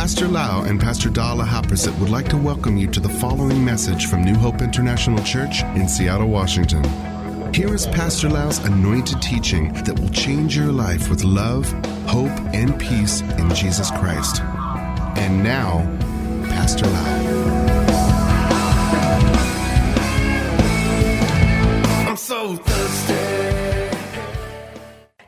[0.00, 4.06] Pastor Lau and Pastor Dala Haprasit would like to welcome you to the following message
[4.06, 6.82] from New Hope International Church in Seattle, Washington.
[7.52, 11.70] Here is Pastor Lau's anointed teaching that will change your life with love,
[12.06, 14.40] hope, and peace in Jesus Christ.
[14.40, 15.80] And now,
[16.48, 17.16] Pastor Lau.
[22.08, 23.96] I'm so thirsty.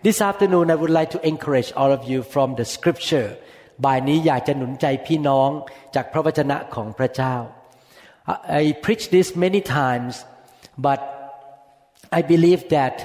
[0.03, 3.37] This afternoon, I would like to encourage all of you from the scripture
[3.85, 5.51] บ่ายนี้อยากจะหนุนใจพี่น้อง
[5.95, 7.37] จากพระวจนะของพระเจ้า
[8.61, 10.13] I preach this many times
[10.87, 11.01] but
[12.19, 12.97] I believe that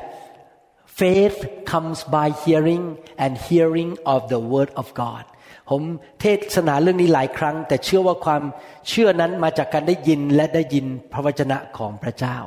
[1.02, 1.38] faith
[1.72, 2.84] comes by hearing
[3.24, 5.24] and hearing of the word of God
[5.70, 5.82] ผม
[6.22, 8.44] เทศนาเรื่องนี้หลายครั้ง แต่เชื่อว่าความ
[8.90, 12.38] เชื่อนั้นมาจากการได้ยินและได้ยินพระวจนะของพระเจ้า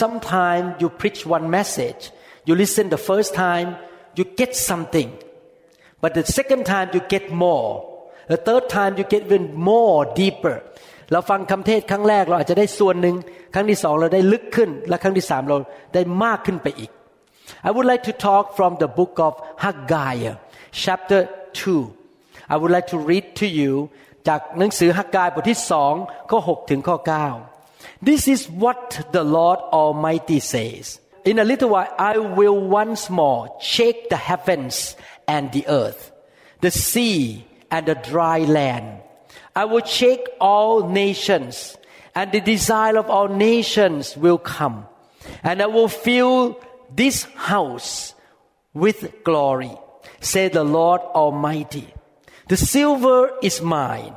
[0.00, 2.02] Sometimes you preach one message
[2.46, 3.68] you listen the first time
[4.18, 5.08] you get something
[6.03, 7.69] but the second time you get more
[8.31, 10.57] the third time you get even more deeper
[11.11, 13.15] เราฟังคำเทศครั้งแรกเราอาจจะได้ส่วนหนึ่ง
[13.53, 15.57] ครั้งที่สองเราได้ลึกขึ้น และครั้งที่สามเรา
[15.93, 16.91] ได้มากขึ้นไปอีก
[17.67, 20.15] I would like to talk from the book of Haggai
[20.83, 21.21] chapter
[21.83, 23.71] 2 I would like to read to you
[24.27, 25.93] จากหนังสือฮักกายบทที่สอง
[26.31, 26.97] ข้อ6ถึงข้อ
[27.49, 28.81] 9 This is what
[29.15, 30.83] the Lord Almighty says
[31.31, 33.41] In a little while I will once more
[33.75, 34.75] shake the heavens
[35.26, 36.12] and the earth
[36.64, 39.02] the sea and the dry land.
[39.54, 41.76] I will shake all nations
[42.14, 44.86] and the desire of all nations will come.
[45.42, 46.58] And I will fill
[46.88, 48.14] this house
[48.72, 49.76] with glory
[50.20, 51.92] say the Lord Almighty.
[52.48, 54.14] The silver is mine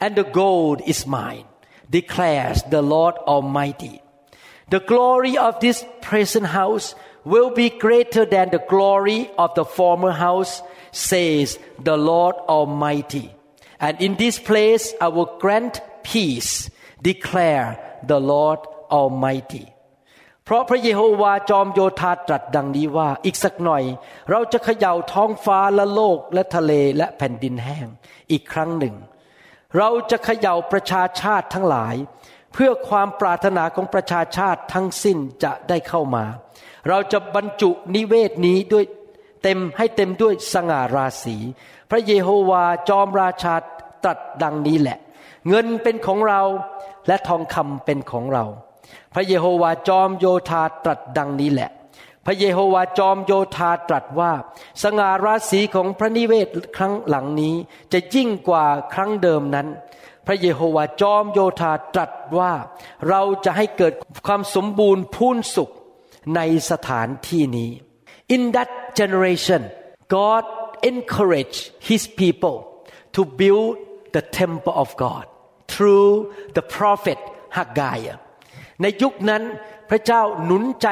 [0.00, 1.46] and the gold is mine
[1.88, 4.02] declares the Lord Almighty.
[4.68, 6.94] The glory of this present house
[7.25, 10.61] will be greater than the glory of the former house,
[10.91, 13.33] says the Lord Almighty.
[13.79, 16.69] And in this place I will grant peace,
[17.01, 18.59] declare the Lord
[18.91, 19.65] Almighty.
[20.45, 23.83] เพราะพระเยโฮวาจอมโยธาตรัสดังนี้ว่าอีกสักหน่อย
[24.29, 27.87] เราจะเขย่าท้องฟ้าและโลกและทะเลและแผ่นดินแห้ง
[28.31, 28.95] อีกครั้งหนึ่ง
[29.77, 31.95] เราจะเขย่าประชาชาติทั้งหลาย
[32.53, 36.25] เพื่อความปรารถนาของประชาชาติทั้งสิ้นจะได้เข้ามา
[36.88, 38.84] เราจะบรรจุนิเวศนี้ด้วย
[39.42, 41.36] เต็มให้เต็มด้วยสง่าราศี
[41.90, 43.54] พระเยโฮวาจอมราชา
[44.04, 44.98] ตรัสดังนี้แหละ
[45.48, 46.42] เงินเป็นของเรา
[47.06, 48.44] และทองคำเป็นของเรา
[49.14, 51.70] พระเยโฮวาจอมโยธาตรัสดังนี้แหละ
[52.26, 54.32] พระเยโฮวาจอมโยธาตรัสว่า
[54.82, 57.54] สง่าราศีของพระนิเวศครั้งหลังนี้
[57.92, 59.68] จะยิ่งกว่าครั้งเดิมนั้น
[60.26, 62.52] พระเยโฮวาจอมโยธาตรัสว่า
[63.08, 63.92] เราจะให้เกิด
[64.26, 65.70] ความสมบูรณ์พูนสุข
[66.36, 66.40] ใน
[66.70, 67.70] สถานที่นี้
[68.34, 69.62] In that generation
[70.16, 70.44] God
[70.90, 72.56] encouraged His people
[73.14, 73.70] to build
[74.16, 75.24] the temple of God
[75.72, 76.10] through
[76.56, 77.18] the prophet
[77.56, 77.98] Haggai
[78.82, 79.42] ในยุคนั้น
[79.90, 80.88] พระเจ้าหนุนใจ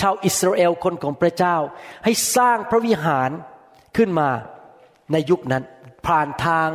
[0.00, 1.56] ชาวอิสราเอลคนของพระเจ้า
[2.04, 3.30] ให้สร้างพระวิหาร
[3.96, 4.30] ขึ้นมา
[5.12, 5.64] ในยุคนั้น
[6.06, 6.68] ผ่านทาง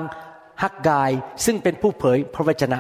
[0.64, 1.12] ฮักกาย
[1.46, 2.80] ซึ่งเป็นผู้เผยพระวจนะ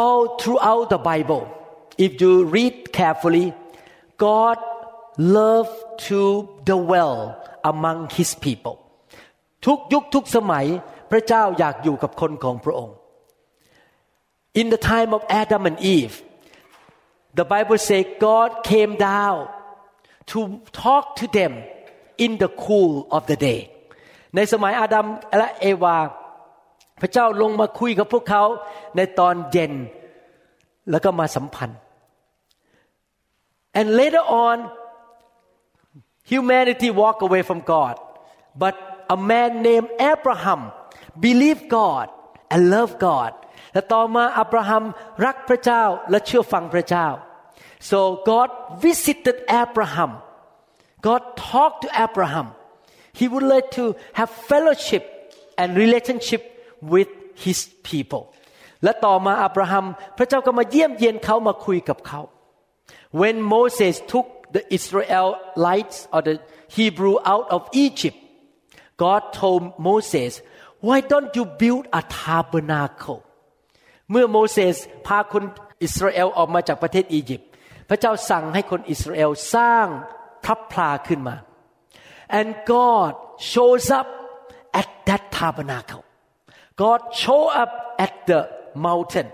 [0.00, 1.44] all throughout the Bible
[2.05, 3.45] if you read carefully
[4.25, 4.57] God
[5.17, 6.19] loved to
[6.71, 7.15] dwell
[7.71, 8.75] among His people
[9.65, 10.65] ทุกยุคทุกสมัย
[11.11, 12.95] พระเจ้าอยากอยู่กับคนของพระองค์
[14.59, 16.15] In the time of Adam and Eve
[17.39, 19.39] the Bible says God came down
[20.31, 20.39] to
[20.83, 21.53] talk to them
[22.17, 23.61] in the cool of the day
[24.35, 25.05] ในสมัยอาดัม
[25.37, 25.97] และเอวา
[27.01, 28.43] พระเจ้าลงมาคุยกับพวกเขา
[28.95, 29.73] ในตอนเย็น
[30.91, 31.79] แล้วก็มาสัมพันธ์
[33.79, 34.57] and later on
[36.31, 37.95] humanity walk away from God
[38.63, 38.75] but
[39.15, 40.61] a man named Abraham
[41.27, 42.07] believed God
[42.51, 43.31] and loved God
[43.73, 44.83] และต่อมาอับราฮัม
[45.25, 47.07] รักพระเจ้าและเชื่อฟังพระเจ้า
[47.89, 47.99] so
[48.31, 48.49] God
[48.85, 50.11] visited Abraham
[51.07, 52.47] God talked to Abraham
[53.19, 53.83] he would like to
[54.19, 55.03] have fellowship
[55.61, 56.41] and relationship
[56.93, 57.09] with
[57.45, 57.59] his
[57.89, 58.23] people
[58.84, 59.86] และต่อมาอับราฮัม
[60.18, 62.20] พระเจ้าก็มาเยี่ยมเยียนเขามาคุยกับเขา
[63.20, 66.36] when Moses took the Israelites or the
[66.76, 68.18] Hebrew out of Egypt
[69.02, 70.32] God told Moses
[70.86, 73.20] why don't you build a tabernacle
[74.10, 75.44] เมื่อโมเสสพาคน
[75.84, 77.48] อิสราเอลออกมาจากประเทศอียิปต์
[77.88, 79.86] พระเจ้าสั่งให้คนอิสราเอลสร้าง
[80.46, 81.36] ทัพพลาขึ้นมา
[82.38, 83.12] and God
[83.52, 84.08] shows up
[84.80, 86.04] at that tabernacle
[86.82, 87.72] God show up
[88.04, 88.40] at the
[88.86, 89.26] mountain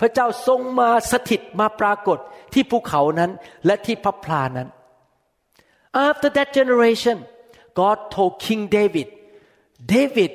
[0.00, 2.18] พระเจ้าทรงมาสถิตมาปรากฏ
[2.54, 3.30] ที่ภูเขานั้น
[3.66, 4.68] และที่พระพลานั้น
[6.08, 7.16] after that generation
[7.80, 9.08] God told King David
[9.96, 10.32] David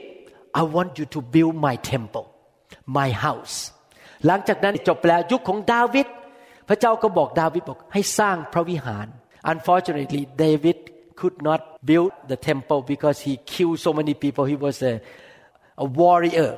[0.59, 2.25] I want you to build my temple
[2.97, 3.55] my house
[4.25, 6.07] หลังจากนั้นจบแล้วยุคของดาวิด
[6.69, 9.07] พระเจ้าก็บอกดาวิดบอกให้สร้างพระวิหาร
[9.53, 10.77] Unfortunately David
[11.19, 14.93] could not build the temple because he killed so many people he was a,
[15.83, 16.51] a warrior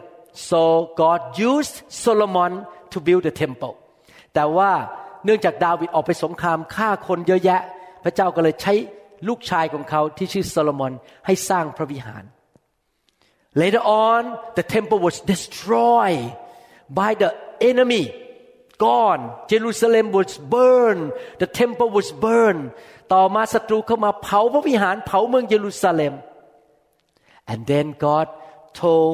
[0.48, 0.62] so
[1.02, 1.22] God
[1.52, 2.54] used Solomon
[2.92, 3.74] to build the temple
[4.34, 4.72] แต่ว่า
[5.26, 7.62] เนื่องจากดาวิดออกไปสงครามฆ่าคนเยอะแยะ
[8.04, 8.74] พระเจ้าก็เลยใช้
[9.28, 10.94] ลูกชายของเขาที่ชื่อโซโลมอน
[11.26, 12.24] ให้สร้างพระวิหาร
[13.62, 14.22] Later on
[14.58, 16.26] the temple was destroyed
[17.00, 17.30] by the
[17.72, 18.06] enemy
[18.86, 21.06] gone Jerusalem was burned
[21.42, 22.66] the temple was burned
[23.14, 26.14] ต่อมาศัตรูเข้ามาเผาพระวิหารเผาเมืองเยรูซาเล็ม
[27.52, 28.28] and then God
[28.82, 29.14] told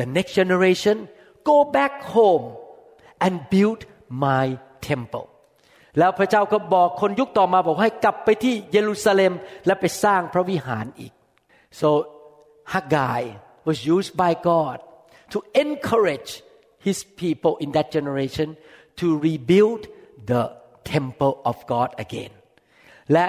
[0.00, 0.96] the next generation
[1.50, 2.46] go back home
[3.24, 3.80] and build
[4.24, 4.46] my
[4.88, 5.26] temple
[5.98, 9.32] แล้วพระเจ้าก็บอกคนยุคต่อมาบอกให้กลับไปที่เยรูซาเล็ม
[9.66, 11.12] และไปสร้างพระวิหารอีก
[11.80, 11.88] so
[12.74, 13.22] Haggai
[13.68, 14.76] was used by God
[15.32, 16.30] to encourage
[16.86, 18.48] his people in that generation
[19.00, 19.82] to rebuild
[20.30, 20.42] the
[20.94, 22.32] temple of God again
[23.12, 23.26] และ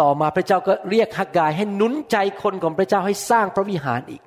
[0.00, 4.22] ต่อมาพระเจ้าก็เรียกฮักกายให้หนุนใจคนของพระเจ้าให้สร้างพระวิหารอีก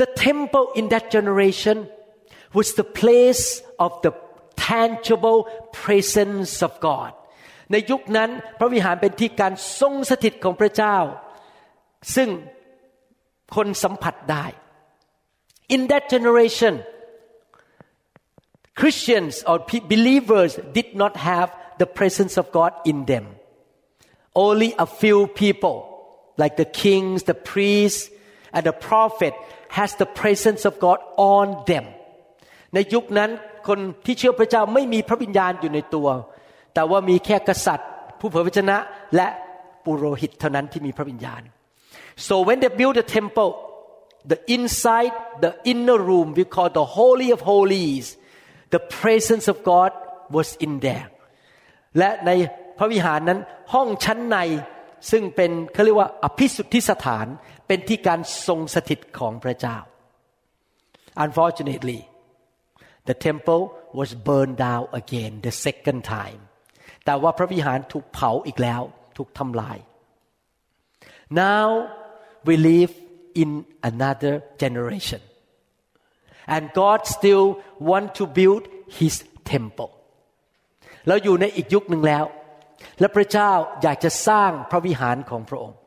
[0.00, 1.88] The temple in that generation
[2.52, 4.12] was the place of the
[4.56, 5.38] tangible
[5.84, 7.10] presence of God
[7.72, 10.96] ในยุคนั้นพระวิหารเป็นที่การทรงสถิตของพระเจ้า
[12.14, 12.28] ซึ่ง
[13.56, 14.46] คนสัมผัสได้
[15.74, 16.74] In that generation
[18.80, 19.56] Christians or
[19.92, 21.48] believers did not have
[21.80, 23.24] the presence of God in them
[24.46, 25.76] only a few people
[26.42, 28.02] like the kings the priests
[28.54, 29.34] and the prophet
[29.77, 30.99] has the presence of God
[31.35, 31.85] on them
[32.73, 33.29] ในยุคนั้น
[33.67, 36.07] คนที่เชื่อพระเจ้าไม่มีพระวิญญาณอยู่ในตัว
[36.73, 37.89] แต่ว่ามีแค่กษัตริย์
[38.19, 38.77] ผู้เผยพระชนะ
[39.15, 39.27] และ
[39.85, 41.41] ปุโรหิตเท่านั้นที่มีพระวิญญาณ
[42.27, 43.51] so when they built the temple
[44.31, 45.13] the inside
[45.43, 48.05] the inner room we call the holy of holies
[48.75, 49.91] the presence of God
[50.35, 51.07] was in there
[51.97, 52.31] และใน
[52.77, 53.39] พระวิหารนั้น
[53.73, 54.37] ห้องชั้นใน
[55.09, 57.27] ซึ่งเป็นเขาเรียกว่าอภิสุทธิสถาน
[57.67, 59.77] เป็นที่การทรงสถิตของพระเจ้า
[61.23, 61.99] unfortunately
[63.09, 63.63] the temple
[63.99, 66.41] was burned down again the second time
[67.05, 68.81] แต่ว่าพระวิหารถูกเผาอีกแล้ว
[69.17, 69.77] ถูกทำลาย
[71.43, 71.67] now
[72.47, 72.93] we live
[73.41, 73.49] in
[73.91, 75.21] another generation
[76.53, 77.45] and God still
[77.89, 78.63] want to build
[78.99, 79.15] His
[79.53, 79.91] temple
[81.07, 82.25] เราอยู่ในอีกยุคหนึ่งแล้ว
[82.99, 83.51] และพระเจ้า
[83.81, 85.77] อยากจะสร้างพระวิหารของพระองค์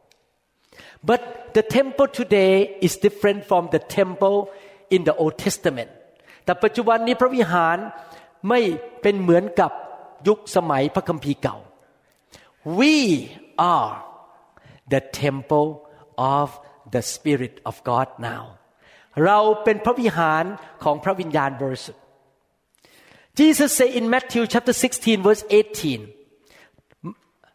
[1.09, 1.21] but
[1.57, 2.55] the temple today
[2.87, 4.39] is different from the temple
[4.95, 5.91] in the Old Testament
[6.45, 7.77] แต่ปัจจุบันนี้พระวิหาร
[8.49, 8.61] ไม่
[9.03, 9.73] เป็นเหมือนกับ
[10.29, 11.57] ยุคสมัยพระคัมภีร์เก่า
[12.79, 12.95] we
[13.75, 13.93] are
[14.93, 15.69] the temple
[16.37, 16.47] of
[16.95, 18.45] the Spirit of God now
[19.25, 20.45] เราเป็นพระวิหาร
[20.85, 22.03] ของพระวิญญาณบริสุทธิ์
[23.39, 26.24] Jesus say in Matthew chapter 16 verse 18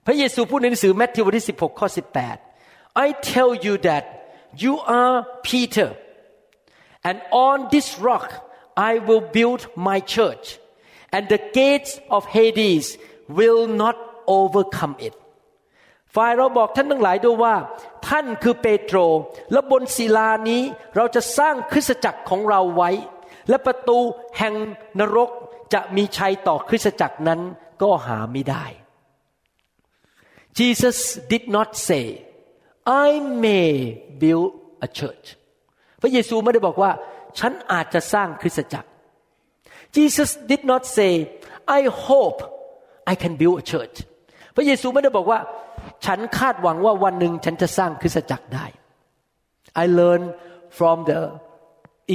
[0.09, 1.87] ระเยซูพูดในหนังสือแมทธิวบทที่16ข้อ
[2.45, 4.03] 18 I tell you that
[4.63, 5.15] you are
[5.49, 5.89] Peter
[7.07, 7.17] and
[7.47, 8.27] on this rock
[8.89, 10.45] I will build my church
[11.15, 12.85] and the gates of Hades
[13.37, 13.95] will not
[14.37, 15.15] overcome it
[16.15, 17.55] ฝ่ายเราบอกท่านทั้งหลายด้วยว่า
[18.07, 18.97] ท่านคือเปโตร
[19.51, 20.61] และบนศิลานี้
[20.95, 22.89] เราจะสร้างคริสตจักรของเราไว้
[23.49, 23.99] และประตู
[24.37, 24.53] แห่ง
[24.99, 25.29] นรก
[25.73, 27.39] จะมีชัยต่อคริสตจักรนั้น
[27.81, 28.65] ก็หาไม่ได้
[30.60, 30.98] Jesus
[31.32, 32.04] did not say
[33.06, 33.08] I
[33.44, 33.68] may
[34.22, 34.50] build
[34.86, 35.26] a church
[36.02, 36.90] พระเยซูไม่ได้บอกว่า
[37.38, 38.88] ฉันอาจจะสร้างคริสตจักร
[39.96, 41.12] Jesus did not say
[41.78, 42.38] I hope
[43.12, 43.96] I can build a church
[44.56, 45.40] พระเยซูไม่ได้บอกว่า
[46.04, 48.66] ฉันคาดหวังว่าวันหนึ่งฉันจะสร้างคริสตจักรได้
[49.82, 50.28] I learned
[50.78, 51.20] from the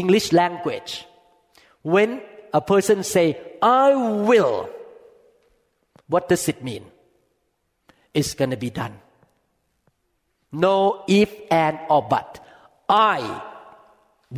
[0.02, 0.92] English language
[1.94, 2.10] when
[2.60, 3.26] a person say
[3.86, 3.88] I
[4.30, 4.56] will
[6.14, 6.84] what does it mean
[8.18, 8.96] it's gonna be done
[10.66, 10.76] no
[11.08, 11.30] if
[11.64, 12.30] and or but
[13.16, 13.20] I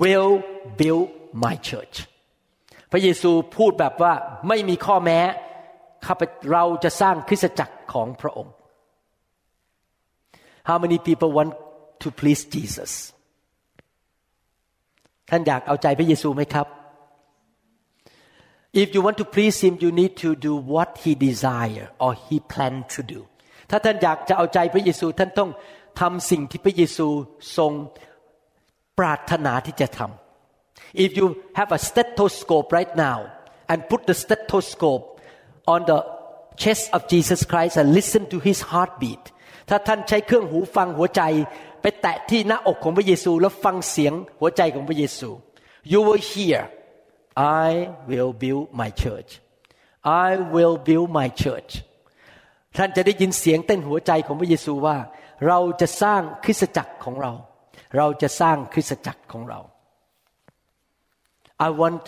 [0.01, 0.43] will
[0.81, 1.07] build
[1.43, 1.95] my church
[2.91, 4.13] พระเยซูพูดแบบว่า
[4.47, 5.19] ไม่มีข้อแม้
[6.05, 6.21] ข้าพ
[6.51, 8.53] เราจะสร้างคริสตจักรของพระองค์
[10.69, 11.53] How many people want
[12.03, 12.91] to please Jesus
[15.29, 16.67] ท่านอยากเอาใจพระเยซูไหมครับ
[18.81, 22.35] If you want to please him you need to do what he desire or he
[22.51, 23.19] plan to do
[23.70, 25.50] ถ้าท่านอยากจะเอาใจพระเยซู ท่านต้อง
[26.00, 27.08] ทำสิ่งที่พระเยซู
[27.56, 27.73] ทรง
[28.99, 31.26] ปรารถนาที่จะทำ If you
[31.58, 33.18] have a stethoscope right now
[33.70, 35.04] and put the stethoscope
[35.75, 35.99] on the
[36.62, 39.25] chest of Jesus Christ and listen to his heartbeat
[39.68, 41.23] ถ้าท่านใช้เครื่องหูฟังหัวใจ
[41.82, 45.28] ไปไปแตะที่หน้าอกของพระเยซู แล้วฟังเสียงหัวใจของพระเยซู
[45.92, 46.58] you will hear
[47.64, 47.68] I
[48.11, 49.30] will build my church
[50.26, 51.70] I will build my church
[52.76, 54.97] ท่านจะได้ยินเสียงเต้นหัวใจของพระเยซูว่า
[55.47, 57.33] เราจะสร้างคริสตจักรของเรา
[57.97, 59.61] เราจะสร้างคริสตจักรของเรา
[61.66, 62.04] I want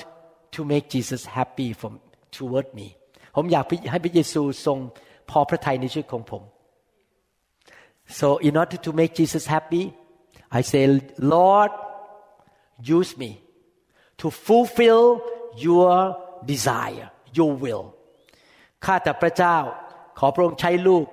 [0.55, 1.93] to make Jesus happy from
[2.37, 2.89] toward me
[3.37, 4.79] ผมอยากให้พระเยซูทรง
[5.31, 6.43] พอพระทัยในชีวิตของผม
[8.19, 9.85] so in order to make Jesus happy
[10.59, 10.83] I say
[11.35, 11.73] Lord
[12.97, 13.31] use me
[14.21, 15.05] to fulfill
[15.67, 15.93] your
[16.53, 17.09] desire
[17.39, 17.85] your will
[18.85, 19.57] ข้าแต่พระเจ้า
[20.19, 21.07] ขอพระองค์ใช้ลูก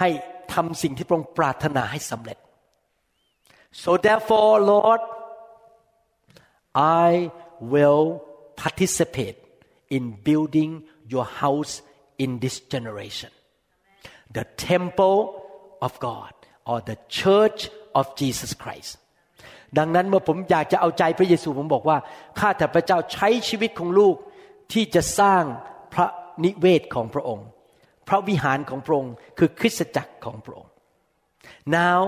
[0.00, 0.08] ให้
[0.54, 2.38] ทำสิ่งที่พระองค์ปรารถนาให้สำเร็จ
[3.82, 5.02] so therefore Lord
[7.06, 7.08] I
[7.72, 8.04] will
[8.62, 9.38] participate
[9.96, 10.70] in building
[11.12, 11.74] your house
[12.24, 13.32] in this generation
[14.36, 15.18] the temple
[15.86, 16.32] of God
[16.70, 17.60] or the church
[17.98, 18.92] of Jesus Christ
[19.78, 21.98] ดังนั้นเมื่อผมอยากจะเอาใจพระเยซูผมบอกว่า
[22.38, 24.16] ข้าแต่พระเจ้าใช้ชีวิตของลูก
[24.72, 25.42] ที่จะสร้าง
[25.94, 26.06] พระ
[26.44, 27.46] นิเวศของพระองค์
[28.08, 30.72] พระวิหารของพระองค์คือคริสตจักรของพระองค์
[31.80, 31.98] now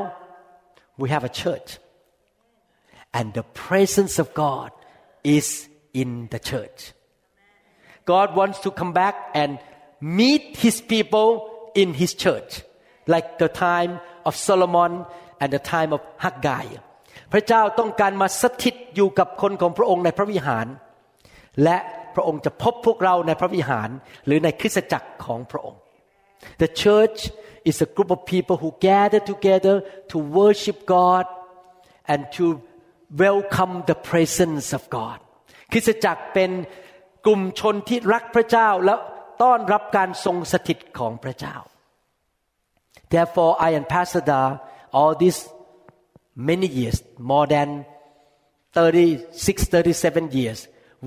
[1.01, 1.71] we have a church
[3.19, 4.71] and the presence of God
[5.37, 5.47] is
[6.03, 6.81] in the church
[8.13, 9.51] God wants to come back and
[10.21, 11.29] meet his people
[11.83, 12.63] in his church
[13.07, 13.93] like the time
[14.29, 14.93] of Solomon
[15.41, 16.67] and the time of Haggai
[17.33, 20.67] พระเจ้าต้องการมาสถิตอยู่กับคนของพระองค์ในพระวิหาร
[21.65, 21.79] และ
[22.15, 23.89] พระองค์จะพบพวกเราในพระวิหาร
[24.27, 25.81] หรือในคริสตจักรของพระองค์
[26.62, 27.20] The church
[27.70, 29.76] is a group of people who gather together
[30.12, 31.26] to worship God
[32.08, 32.62] and to
[33.26, 35.18] welcome the presence of God
[35.72, 36.52] คริสตจักรเป็น
[37.26, 38.96] กลุ่มชนที่รักพระเจ้าและ
[39.42, 41.56] ต้อนรับการทรงสถิตของพระเจ้า
[43.14, 44.42] Therefore I and Pastor Da
[44.98, 45.40] all these
[46.50, 46.98] many years
[47.32, 47.70] more than
[48.74, 50.60] 36 37 years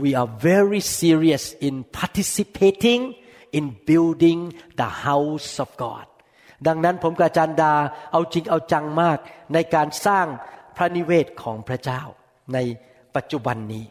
[0.03, 3.01] we are very serious in participating
[3.59, 4.41] in building
[4.81, 6.07] the house of God
[6.67, 7.75] ดังนั้นผมกับอาจารย์ดา
[8.13, 9.19] เอาจริงเอาจังมาก
[9.55, 10.27] ในการสร้าง
[10.77, 12.03] พระนิเวศของพระเจ้า
[12.55, 12.59] ใน
[13.17, 13.85] ปัจจุบันนี้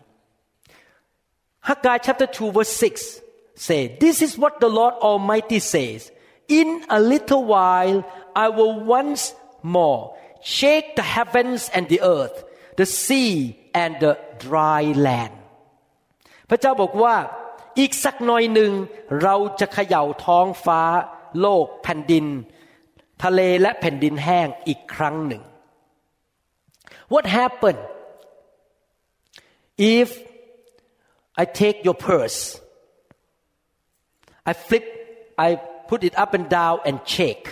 [1.69, 5.99] Haggai chapter 2 verse 6 say this is what the Lord Almighty says
[6.59, 6.67] in
[6.97, 7.97] a little while
[8.45, 9.21] I will once
[9.75, 10.01] more
[10.57, 12.37] shake the heavens and the earth
[12.79, 13.33] the sea
[13.81, 14.13] and the
[14.45, 15.35] dry land
[16.49, 17.15] พระเจ้าบอกว่า
[17.78, 18.72] อีกสักหน่อยหนึ่ง
[19.22, 20.82] เราจะเขย่าท้องฟ้า
[21.40, 22.26] โลกแผ่นดิน
[23.24, 25.42] ทะเลและแผ่นดินแห้งอีกครั้งหนึ่ง
[27.12, 27.82] What happened
[29.96, 30.08] if
[31.42, 32.40] I take your purse
[34.50, 34.84] I flip
[35.46, 35.48] I
[35.90, 37.46] put it up and down and shake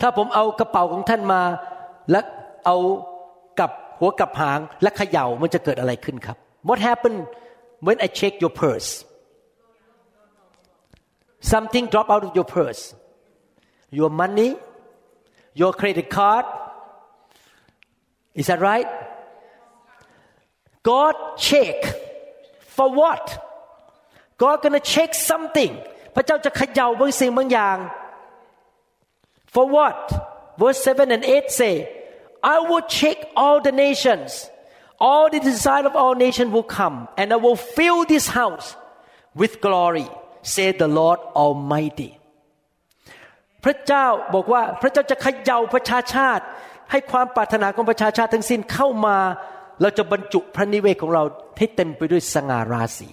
[0.00, 1.42] ถ้าผมเอากระเป๋าของท่านมา
[2.10, 2.20] และ
[2.66, 2.76] เอา
[3.60, 6.36] กับหัวกับหางและเขย่ามันจะเกิดอะไรขึ้นครับ
[6.68, 7.20] What happened
[7.86, 8.90] when I check your purse
[11.41, 12.95] something drop out of your purse
[13.89, 14.55] your money
[15.53, 16.45] your credit card
[18.33, 18.87] is that right
[20.83, 21.75] God check
[22.59, 23.23] for what
[24.37, 25.73] God gonna check something
[26.15, 27.77] พระเจ้าจะเขย่าบางสิ่งบางอย่าง
[29.53, 29.99] for what
[30.61, 31.73] verse 7 and 8 say
[32.55, 34.29] I will check all the nations
[35.07, 38.67] all the desire of all nations will come and I will fill this house
[39.41, 40.07] with glory
[40.53, 42.11] said the Lord Almighty
[43.63, 46.43] พระเจ้าบอกว่าพระเจ้าจะเขย่าประชาชาติ
[46.91, 49.17] ให้ความปรารถนาของประชาชาติทั้งสิ้นเข้ามา
[49.81, 51.23] เราจะบรรจุพระนิเวศของเรา
[51.57, 53.09] ให้เต็มไปด้วยสง่าราศี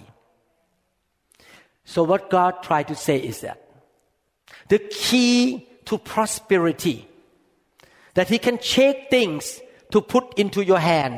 [1.93, 3.57] so what God tried to say is that
[4.73, 5.37] the key
[5.87, 6.97] to prosperity
[8.17, 9.43] that He can shake things
[9.93, 11.15] to put into your hand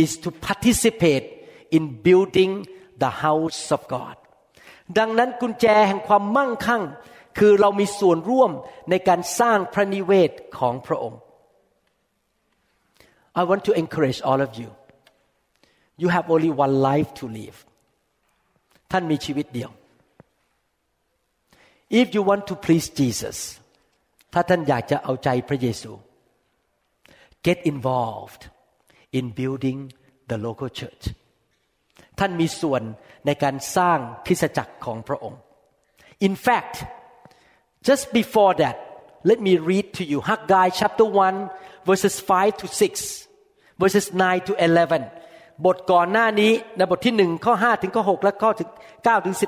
[0.00, 1.26] is to participate
[1.76, 2.52] in building
[3.02, 4.16] the house of God
[4.97, 6.83] ดังนั้นกุญแจแห่งความมั่งคั่ง
[7.37, 8.51] คือเรามีส่วนร่วม
[8.89, 11.19] ในการสร้างพระนิเวศของพระองค์
[13.39, 14.69] I want to encourage all of you
[16.01, 17.57] you have only one life to live
[18.91, 19.71] ท่านมีชีวิตเดียว
[21.99, 23.37] if you want to please Jesus
[24.33, 25.91] ถ้าท่านอยากจะเอาใจพระเยซู
[27.47, 28.43] get involved
[29.17, 29.79] in building
[30.29, 31.03] the local church
[32.19, 32.81] ท่านมีส่วน
[33.25, 35.39] ในการสร้างคริสตจักรของพระองค์
[36.27, 36.75] in fact
[37.87, 38.75] just before that
[39.29, 43.27] let me read to you Haggai chapter 1 verses 5 to 6
[43.81, 45.03] verses 9 to 11
[45.65, 49.45] บทก่อนหน้านี้ในบทที่หนึ่งข้อ5ถึงข้อ6และข้อถึง9ถึง11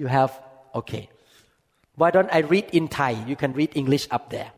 [0.00, 0.32] you have
[0.78, 1.04] okay
[2.00, 4.50] why don't I read in Thai you can read English up there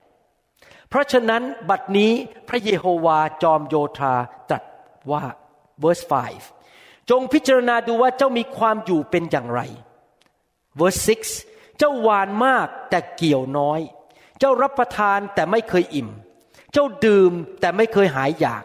[0.89, 2.11] เพราะฉะนั้นบัดนี้
[2.49, 4.15] พระเยโฮวาจอมโยธา
[4.49, 4.63] ตรัส
[5.13, 5.23] ว่า
[5.83, 6.05] verse
[6.57, 9.61] 5 จงพิจารณาดูว่าเจ้ามีความอยู่เป็นอย่างไร
[10.79, 11.01] verse
[11.39, 13.81] 6 เจ้าหวานมากแต่เกี่ยวน้อย
[14.39, 16.09] เจ้ารับประทานแต่ไม่เคยอิ่ม
[16.73, 18.65] เจ้าดื่มแต่ไม่เคยหายอยาก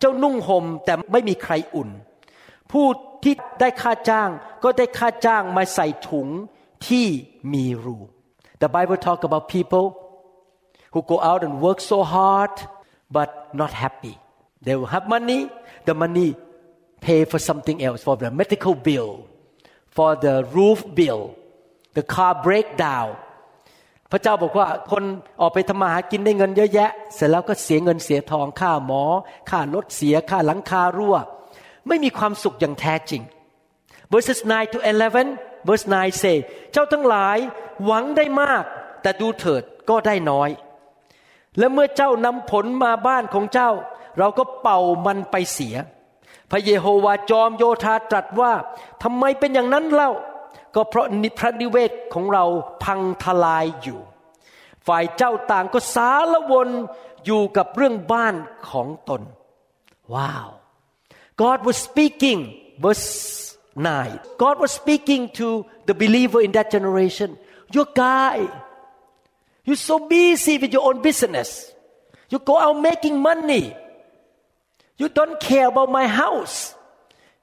[0.00, 1.90] เจ้านุ่งห่มแต่ไม่มีใครอุ่น
[2.70, 2.86] ผู้
[3.22, 4.30] ที่ได้ค่าจ้าง
[4.62, 6.28] ก็ได้ค่าจ้างมาใส่ถุง
[6.86, 7.06] ที่
[7.52, 7.98] มีรู
[8.62, 9.86] The Bible talk about people
[10.92, 12.54] who go out and work so hard
[13.16, 13.28] but
[13.60, 14.14] not happy
[14.64, 15.40] they will have money
[15.88, 16.28] the money
[17.04, 19.10] pay for something else for the medical bill
[19.96, 21.22] for the roof bill
[21.96, 23.10] the car breakdown
[24.12, 25.02] พระเจ้าบอกว่าคน
[25.40, 29.02] ออกไปทำมาหากินได้เงินเยอะแยะ เสร็จแล้วก็เสียเงินเสียทองค่าหมอ
[29.50, 31.16] ค่ารถเสียค่าหลังคารั่ว
[31.88, 33.22] ไม่มีความสุขอย่างแท้จริง
[34.12, 34.78] verses 9 to
[35.24, 36.36] 11 verse 9 say
[36.72, 37.38] เจ้าทั้งหลาย
[37.84, 38.64] หวังได้มาก
[39.02, 40.50] แต่ดูเถิดก็ได้น้อย
[41.58, 43.70] และเมื่อเจ้านำผลมาบ้านของเจ้า
[44.18, 45.76] เราก็เป่ามันไปเสีย
[46.50, 48.52] พระเยโฮวาจอมโยธาตรัสว่า
[49.02, 50.10] ทำไมเป็นอย่างนั้นเล่า
[50.74, 51.06] ก็เพราะ
[51.38, 52.44] พระนิเวศของเรา
[52.84, 54.00] พังทลายอยู่
[54.86, 56.68] ฝ่ายเจ้าต่างก็สารวน
[57.24, 58.34] อยู่กับเรื่องบ้าน
[58.70, 59.22] ของตน
[60.14, 60.48] ว้าว
[61.42, 62.40] God was speaking
[62.84, 63.08] verse
[63.76, 65.46] 9 God was speaking to
[65.88, 67.28] the believer in that generation
[67.76, 68.36] your guy
[69.66, 71.48] you're so busy with your own business
[72.30, 73.64] you go out making money
[75.00, 76.56] you don't care about my house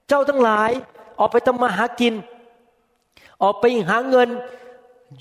[0.07, 0.71] เจ้าทั้งหลาย
[1.19, 2.13] ออกไปทำมาหากิน
[3.43, 4.29] ออกไปหาเงิน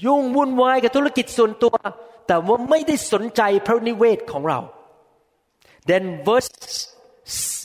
[0.05, 1.75] ยุ่งวุ่นวายกับธุรกิจส่วนตัว
[2.27, 4.61] แต่ว่าไม่ได้สนใจพระนิเวศของเรา
[5.89, 6.51] then verse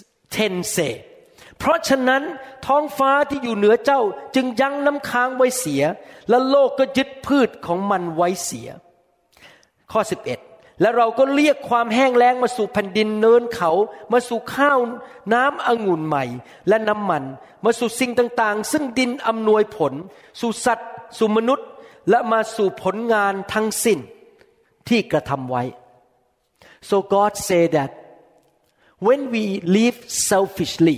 [0.06, 0.94] 10 say
[1.58, 2.24] เพราะฉะนั้น
[2.66, 4.02] ท้องฟ้าที่อยู่เหนือเจ้า
[4.36, 5.84] จึงยั้งน้ำค้างไว้เสีย
[6.30, 8.70] และโลกก็ยึดพืชของมันไว้เสีย
[9.92, 10.49] ข้อ 11
[10.82, 13.72] และเราก็เรียกความแห้งแล้งมาสู่แผ่นดินเนินเขา
[14.12, 14.80] มาสู่ข้าว
[15.34, 16.26] น้ำองุ่นใหม่
[16.68, 17.24] และน้ำมัน
[17.66, 19.94] มาสู่สิ่งต่างๆ ซึ่งดินอำนวยผล
[20.42, 21.68] สู่สัตว์ สู่มนุษย์
[22.10, 24.00] และมาสู่ผลงานทั้งสิ้น
[24.88, 25.64] ที่กระทำไว้
[26.90, 27.92] so God say that
[29.06, 29.44] when we
[29.78, 29.98] live
[30.30, 30.98] selfishly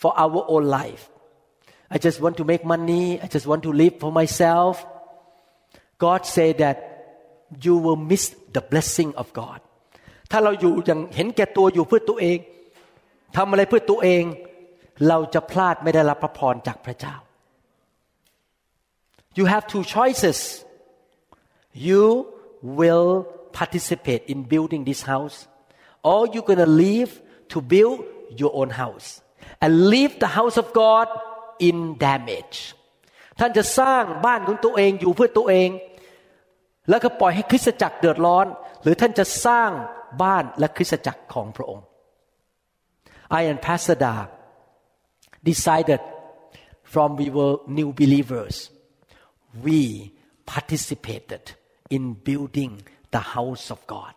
[0.00, 1.02] for our own life
[1.94, 4.74] I just want to make money I just want to live for myself
[6.04, 6.76] God say that
[7.65, 8.23] you will miss
[8.55, 9.59] the blessing of God
[10.31, 12.37] ถ้าเราอยู่อย่างเห็นแก่ตัวอยู่เพื่อตัวเอง
[13.35, 14.23] ทำอะไรเพื่อตัวเอง
[15.07, 17.15] เราจะพลาดไม่ได้รับพระพรจากพระเจ้า
[19.37, 20.39] you have two choices
[21.87, 22.03] you
[22.79, 23.09] will
[23.59, 25.37] participate in building this house
[26.11, 27.11] or you're gonna leave
[27.51, 27.97] to build
[28.41, 29.07] your own house
[29.63, 31.07] and leave the house of God
[31.67, 32.57] in damage
[33.39, 35.69] ท่านจะสร้างบ้านของตัวเองอยู่เพื่อตัวเอง
[36.88, 38.46] แล้วก็ปล่อยให้คริสตจักรเดือดร้อน
[38.82, 39.70] หรือท่านจะสร้าง
[40.22, 41.86] บ้านและคริสตจักรของพระองค์
[43.38, 44.14] I and Pastor Da
[45.50, 46.00] decided
[46.92, 48.56] from we were new believers
[49.66, 49.80] we
[50.54, 51.44] participated
[51.96, 52.72] in building
[53.14, 54.12] the house of God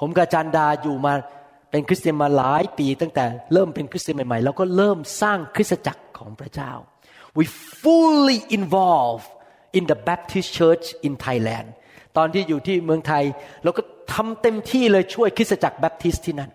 [0.00, 1.14] ผมกับจันดาอยู่มา
[1.70, 6.72] เป็นคริสเตียนมาหลายปีตั้งแต่เริ่มเป็นคริสเตียนใหม่ๆแล้วก็เริ่มสร้างคริสตจักรของพระเจ้า
[7.38, 7.44] we
[7.82, 9.28] fully involved
[9.78, 11.68] in the Baptist Church in Thailand
[12.16, 13.24] ตอนที่อยู่ที่เมืองไทย
[13.62, 13.82] เราก็
[14.14, 16.50] ทำเต็มที่เลยช่วยคริสตจักรแบปทิสที่นั่น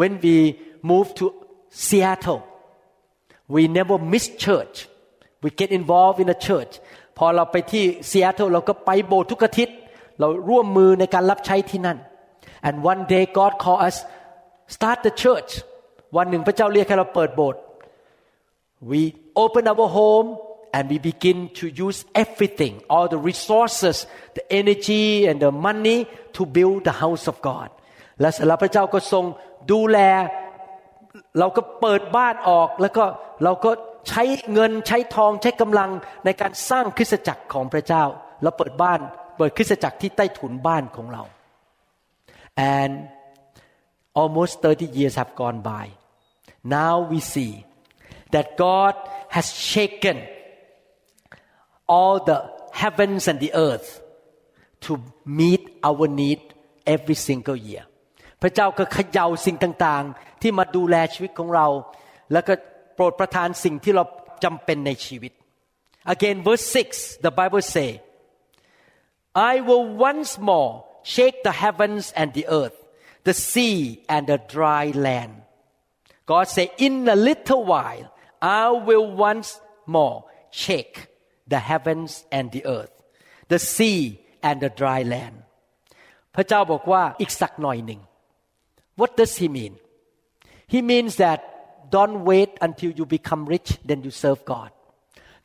[0.00, 0.36] when we
[0.90, 1.26] moved to
[1.86, 2.42] Seattle
[3.54, 4.76] we never miss church
[5.42, 6.72] we get involved in a church
[7.18, 9.76] พอเราไปที่ Seattle เราก็ไปโบสถ์ทุกอาทิตย์
[10.18, 11.98] เราร่วมมือในการรับใช้ที่นั่น
[12.66, 13.96] and one day God call us
[14.74, 15.50] start the church
[16.16, 17.60] วันหนึ่งพระเจ้าเรียกให้เราเปิดโบสถ์
[18.90, 19.00] we
[19.42, 20.28] open our home
[20.75, 23.95] and we begin to use everything all the resources
[24.37, 25.99] the energy and the money
[26.37, 27.69] to build the house of God
[28.19, 29.25] และสำหรับพระเจ้าก็ทรง
[29.71, 29.99] ดูแล
[31.39, 33.03] เราก็เปิดบ้านออก แล้วก็
[33.43, 33.71] เราก็
[34.09, 35.89] ใช้เงินใช้ทองใช้กำลัง
[36.25, 38.03] ในการสร้างคริสตจักรของพระเจ้า
[38.43, 38.99] เราเปิดบ้าน
[39.37, 41.23] เปิดคริสตจักรที่ใต้ถุนบ้านของเรา
[42.75, 42.93] and
[44.21, 45.85] almost 30 years have gone by
[46.77, 47.53] now we see
[48.33, 48.93] that God
[49.35, 50.17] has shaken
[51.95, 52.39] all the
[52.81, 53.87] heavens and the earth
[54.85, 54.91] to
[55.25, 56.39] meet our need
[56.95, 57.83] every single year
[58.41, 61.67] พระเจ้าก็เขย่าสิ่งต่างๆ ที่มาดูแลชีวิตของเรา
[62.31, 62.53] แล้วก็
[62.95, 64.03] โปรดประทานสิ่งที่เรา
[64.43, 65.31] จำเป็นในชีวิต
[66.13, 67.89] again verse 6 the Bible say
[69.51, 70.71] I will once more
[71.13, 72.77] shake the heavens and the earth
[73.27, 73.77] the sea
[74.13, 75.33] and the dry land
[76.31, 78.07] God say in a little while
[78.41, 79.49] I will once
[79.95, 80.17] more
[80.63, 80.95] shake
[81.53, 82.93] the heavens and the earth
[83.51, 83.99] the sea
[84.47, 85.35] and the dry land
[86.35, 88.01] พระเจ้าบอกว่าอีกสักหน่อยหนึ่ง
[88.99, 89.73] What does he mean
[90.73, 91.39] He means that
[91.95, 94.71] don't wait until you become rich then you serve God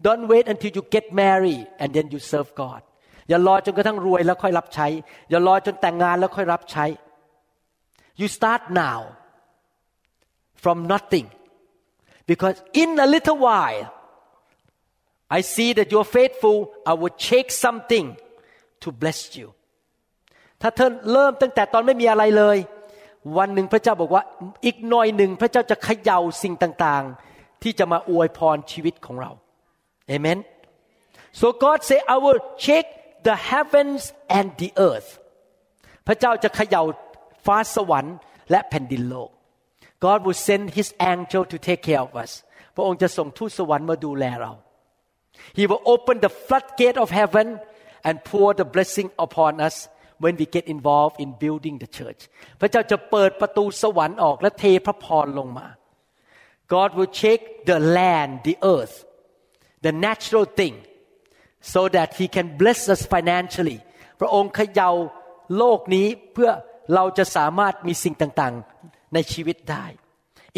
[0.06, 2.82] Don't wait until you get married and then you serve God
[3.28, 4.86] อย่ารอจนกระทั่งรวยแล้วค่อยรับใช้
[5.30, 6.86] อย่ารอจนแต่งงานแล้วค่อยรับใช้
[8.20, 8.98] You start now
[10.62, 11.28] from nothing
[12.30, 13.86] because in a little while
[15.37, 16.57] I see that you're faithful
[16.91, 18.05] I will check something
[18.83, 19.47] to bless you
[20.61, 22.57] ถ้าเธอเริ่มตั้งแต่ตอนไม่มีอะไรเลย
[23.37, 24.23] วันหนึ่งพระเจ้าบอกว่า
[24.65, 29.31] อีกหน่อยหนึ่งพระเจ้าจะเขย่าสิ่งต่างๆ ที่จะมาอวยพรชีวิตของเรา
[30.07, 30.39] เอเมน
[31.39, 32.85] so God say I will check
[33.27, 34.01] the heavens
[34.37, 35.09] and the earth
[36.07, 36.83] พระเจ้าจะเขย่า
[37.45, 38.15] ฟ้าสวรรค์
[38.51, 39.29] และแผ่นดินโลก
[40.05, 42.31] God will send His angel to take care of us
[42.75, 44.51] พระองค์จะส่งทูตสวรรค์มาดูแลเรา
[45.58, 47.46] He will open the floodgate of heaven
[48.06, 52.20] and pour the blessing upon us when we get involved in building the church
[52.60, 55.66] พระเจ้าจะเปิดประตูสวรรค์ออกและเทพระพรลงมา
[56.74, 58.96] God will check the land the earth
[59.86, 60.74] the natural thing
[61.74, 63.78] so that he can bless us financially
[64.20, 64.90] พระองค์เขย่า
[65.56, 66.50] โลกนี้เพื่อ
[66.94, 69.86] เราจะสามารถมีสิ่งต่างๆในชีวิตได้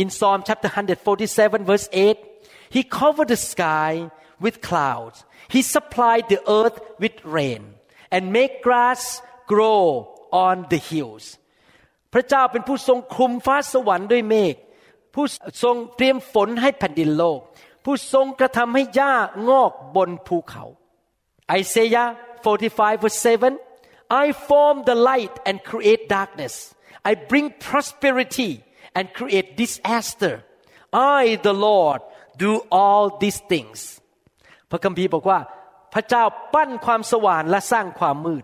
[0.02, 3.90] In Psalm chapter 147 verse 8 he covered the sky
[4.44, 5.16] with clouds
[5.54, 7.62] he supplied the earth with rain
[8.14, 9.02] and make grass
[9.52, 9.82] grow
[10.46, 11.26] on the hills
[12.12, 14.54] พระเจ้าเป็นผู้ทรงคลุมฟ้าสวรรค์ด้วยเมฆ
[15.14, 15.24] ผู้
[15.62, 17.40] ทรงเตรียมฝนให้แผ่นดินโลก
[17.84, 19.14] ผู้ทรงกระทำให้หญ้า
[19.48, 20.64] งอกบนภูเขา
[21.60, 22.08] Isaiah
[22.44, 26.54] 45 verse 7 I form the light and create darkness
[27.10, 28.52] I bring prosperity
[28.96, 30.34] and create disaster
[31.20, 32.00] I the Lord
[32.44, 33.78] do all these things
[34.73, 35.39] พระคัมภีร์บอกว่า
[35.93, 38.43] พระเจ้าปั้นความสว่างและสร้างความมืด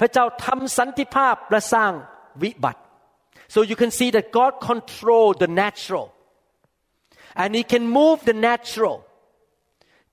[0.00, 1.92] พระเจ้าทำสันติภาพและสร้าง
[2.42, 2.80] วิบัติ
[3.54, 6.06] so you can see that God control the natural
[7.40, 8.96] and He can move the natural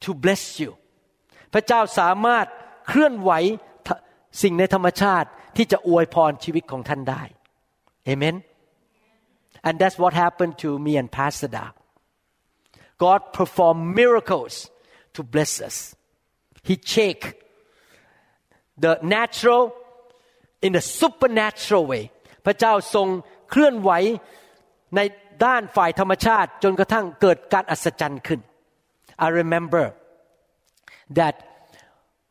[0.03, 0.71] to bless you
[1.53, 2.45] พระเจ้าสามารถ
[2.87, 3.31] เคลื่อนไหว
[4.41, 7.23] สิ่งในธรรมชาติที่จะอวยพรชีวิตของท่านได้
[8.05, 8.35] เอเมน
[9.67, 11.65] and that's what happened to me and Pastor Da
[13.03, 14.55] God performed miracles
[15.16, 15.76] to bless us
[16.68, 17.18] He check
[18.84, 19.62] the natural
[20.66, 22.04] in a supernatural way
[22.44, 23.08] พระเจ้าทรง
[23.50, 23.90] เคลื่อนไหว
[24.96, 25.00] ใน
[25.44, 28.40] ด้านฝ่ายธรรมชาติ จนกระทั่งเกิดการอัศจรรย์ขึ้น
[29.26, 29.84] I remember
[31.18, 31.34] that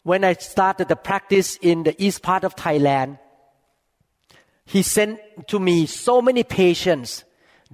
[0.10, 3.10] when I started the practice in the east part of Thailand
[4.74, 5.14] he sent
[5.52, 5.78] to me
[6.08, 7.10] so many patients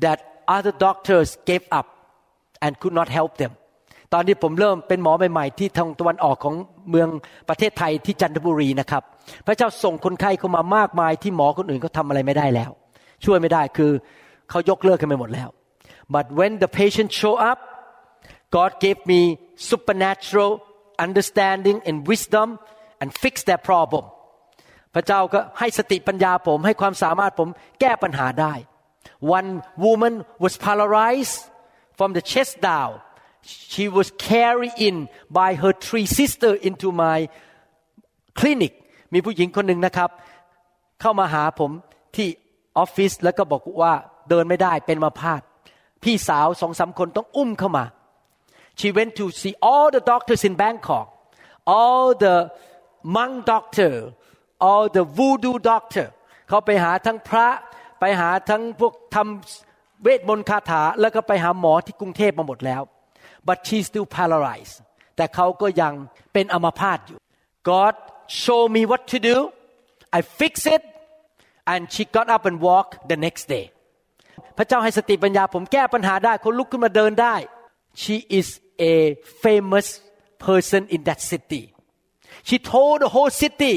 [0.06, 0.20] that
[0.56, 1.88] other doctors gave up
[2.64, 3.54] and could not help them
[4.13, 6.55] ตอนที่ผมเริ่มเป็นหมอใหม่ๆที่ทางตะวันออกของ
[6.91, 7.09] เมือง
[7.49, 9.03] ประเทศไทยที่จันทบุรีนะครับ
[9.47, 12.71] พระเจ้าส่งคนไข้เข้ามามากมายที่หมอคนอื่นเขาทาอะไรไม่ได้แล้ว
[13.25, 13.91] ช่วยไม่ได้คือ
[14.51, 15.49] เขายกเลิกกันไปหมดแล้ว
[16.15, 17.59] but when the patient show up
[18.57, 19.21] God gave me
[19.71, 20.51] supernatural
[21.05, 22.49] understanding and wisdom
[23.01, 24.05] and fix their problem
[24.95, 27.49] พระเจ้าก็ให้สติปัญญาผมให้ความสามารถผม
[27.81, 28.55] แก้ปัญหาได้
[29.39, 29.51] one
[29.85, 31.39] woman was paralyzed
[31.99, 32.93] from the chest down
[33.43, 34.97] she was carried in
[35.31, 37.19] by her three sister into my
[38.41, 38.73] clinic
[39.13, 40.11] มีผู้หญิงคนหนึ่งนะครับ
[41.01, 41.71] เข้ามาหาผม
[42.17, 42.29] ที่
[42.79, 43.93] ออฟฟิศแล้วก็บอกว่า
[44.29, 45.41] เดินไม่ได้เป็นมาพาด
[46.03, 47.85] พี่สาวสองสาคนต้องอุ้มเข้ามา
[48.79, 51.07] she went to see all the doctors in Bangkok
[51.79, 52.37] all the
[53.17, 53.93] monk doctor
[54.69, 56.07] all the voodoo doctor
[56.49, 57.49] เขาไปหาทั้งพระ
[58.01, 62.83] ไปหาทั้งพวกทำเวทมนต์คาถา แล้วก็ไปหาหมอที่กรุงเทพมาหมดแล้ว
[63.49, 64.77] but she's still paralyzed
[65.17, 65.95] แต่เขาก็ยัง
[66.33, 67.19] เป็นอัมพาตอยู่
[67.71, 67.95] God
[68.45, 69.37] show me what to do
[70.19, 70.83] I fix it
[71.73, 73.67] and she got up and walk the next day
[74.57, 77.35] พระเจ้าให้สติปัญญาผมแก้ปัญหาได้เขาลุกขึ้นมาเดินได้
[78.03, 78.47] she is
[78.93, 78.97] a
[79.45, 79.87] famous
[80.47, 81.63] person in that city
[82.49, 83.75] she told the whole city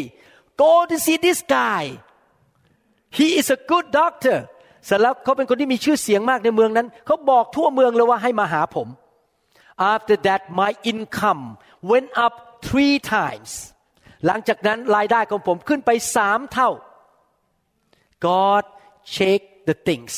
[0.63, 1.83] go to see this guy
[3.17, 4.37] he is a good doctor
[4.85, 8.87] เสร็จแล้วเขาเป็นคนที่มีชื่อเสียงมากในเมืองนั้น เขาบอกทั่วเมืองเลยว่าให้มาหาผม
[9.77, 11.43] after that my income
[11.91, 12.33] went up
[12.67, 13.51] three times
[14.25, 16.69] หลังจากนั้นรายได้ของผมขึ้นไปสามเท่า
[18.27, 18.63] God
[19.15, 20.13] check the things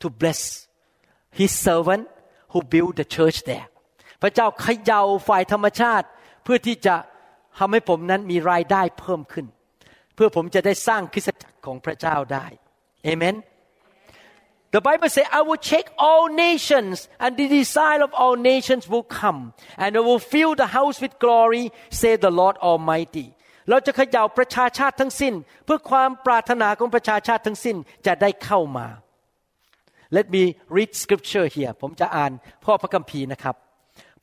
[0.00, 0.40] to bless
[1.38, 2.04] His servant
[2.52, 3.68] who built the church there
[4.22, 6.06] พระเจ้าเขย่าฝ่ายธรรมชาติ
[6.44, 6.94] เพื่อที่จะ
[7.58, 9.46] ทำให้ผมนั้นมีรายได้เพิ่มขึ้น
[10.14, 12.46] เพื่อผมจะได้สร้างคริสตจักรของพระเจ้าได้
[13.04, 13.34] เอเมน
[14.71, 19.03] The Bible says, I will check all nations, and the desire of all nations will
[19.03, 23.27] come, and I will fill the house with glory, say the Lord Almighty.
[23.69, 25.33] เราจะเขย่าประชาชาติทั้งสิ้น
[25.65, 28.87] เพื่อความปรารถนาของประชาชาติทั้งสิ้นจะได้เข้ามา
[30.17, 30.43] Let me
[30.75, 32.31] read scripture here ผมจะอ่าน
[32.63, 33.55] พ่อพระคัมภีร์นะครับ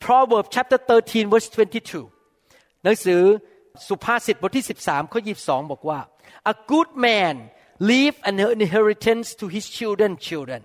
[0.03, 1.47] Proverbs chapter 13 verse
[2.15, 3.21] 22 หนังสือ
[3.87, 5.99] สุภาษิตบทที่ 13ข้อ22 บอกว่า
[6.51, 7.35] A good man
[7.91, 10.61] leave an inheritance to his children children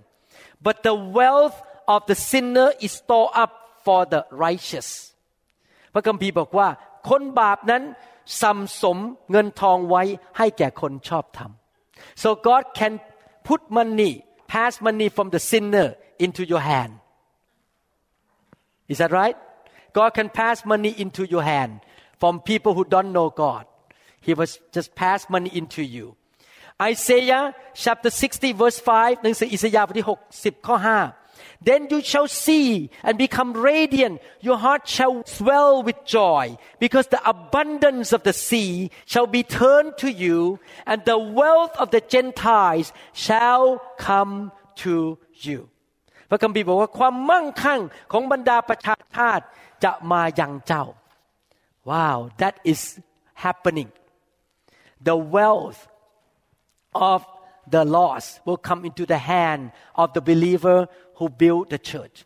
[0.67, 1.57] but the wealth
[1.95, 3.53] of the sinner is stored up
[3.87, 4.89] for the righteous
[5.93, 6.69] พระคัมภีร์บอกว่า
[7.09, 7.83] คนบาปนั้น
[8.41, 8.99] สัมสม
[9.31, 10.03] เงินทองไว้
[10.39, 11.51] ให้แก่คนชอบธรรม
[12.23, 12.93] so God can
[13.49, 14.13] put money
[14.55, 15.89] pass money from the sinner
[16.25, 16.93] into your hand
[18.93, 19.37] is that right
[19.99, 21.73] God can pass money into your hand
[22.21, 23.65] from people who don't know God
[24.27, 26.07] He was just pass money into you
[26.91, 27.45] Isaiah
[27.85, 30.07] chapter 60 verse 5หนังสืออิสยาห์บทที่
[30.37, 31.25] 60ข้อ5
[31.61, 34.21] then you shall see and become radiant.
[34.41, 39.97] Your heart shall swell with joy because the abundance of the sea shall be turned
[39.99, 44.53] to you and the wealth of the Gentiles shall come
[44.85, 45.61] to you
[46.31, 47.81] พระคัมภีร์บอกว่าความมั่งคั่ง
[48.13, 49.45] ของบรรดาประชาชาติ
[49.85, 50.85] จะมายังเจ้า
[51.91, 52.81] Wow that is
[53.45, 53.91] happening
[55.09, 55.81] the wealth
[56.95, 57.27] of
[57.69, 62.25] the lost will come into the hand of the believer who build the church.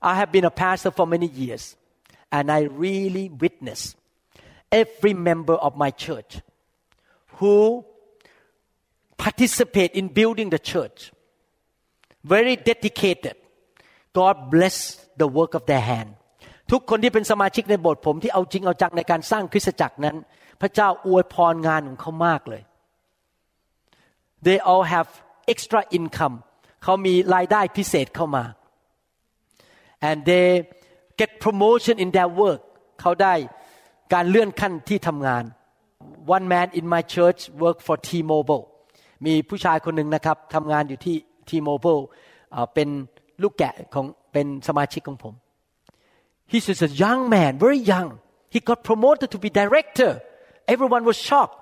[0.00, 1.76] I have been a pastor for many years,
[2.30, 3.94] and I really witness
[4.70, 6.40] every member of my church
[7.38, 7.84] who
[9.16, 11.12] participate in building the church,
[12.24, 13.36] very dedicated.
[14.12, 16.10] God bless the work of their hand.
[16.72, 20.16] ทุกคนที่เป็นสมาชิกในโบสถ์ผมที่เอาจริงเอาจังในการสร้างคริสตจักรนั้น
[20.60, 22.62] พระเจ้าอวยพรงานของเขามากเลย
[24.46, 25.08] they all have
[25.52, 26.36] extra income
[26.82, 28.44] เขามีรายได้พิเศษเข้ามา
[30.08, 30.48] and they
[31.20, 32.60] get promotion in their work
[33.00, 33.34] เขาได้
[34.14, 35.44] การเลื่อนขั้นที่ทำงาน
[36.36, 38.64] one man in my church work for T-Mobile
[39.26, 41.16] มีผู้ชายคนหนึ่งนะครับทำงานอยู่ที่
[41.48, 42.02] T-Mobile
[42.74, 42.88] เป็น
[43.42, 45.34] ลูกแกะของเป็นสมาชิกของผม
[46.50, 48.08] He's just a young man very young
[48.54, 50.12] he got promoted to be director
[50.72, 51.58] everyone was shocked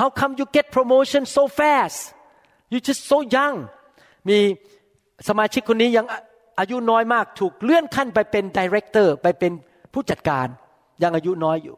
[0.00, 1.98] how come you get promotion so fast
[2.72, 3.56] you just so young
[4.28, 4.38] มี
[5.28, 6.06] สมาชิกคนนี้ยัง
[6.60, 9.52] อายุน้อยมากถูกเลื่อนขั้นไปเป็นดีเรคเตอร์ไปเป็น
[9.92, 10.46] ผู้จัดการ
[11.02, 11.76] ยังอายุน้อยอยู่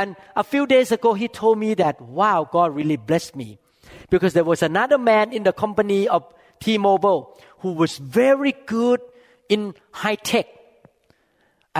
[0.00, 0.08] and
[0.42, 3.48] a few days ago he told me that wow God really blessed me
[4.12, 6.20] because there was another man in the company of
[6.64, 7.20] T-Mobile
[7.62, 9.00] who was very good
[9.54, 9.60] in
[10.02, 10.46] high tech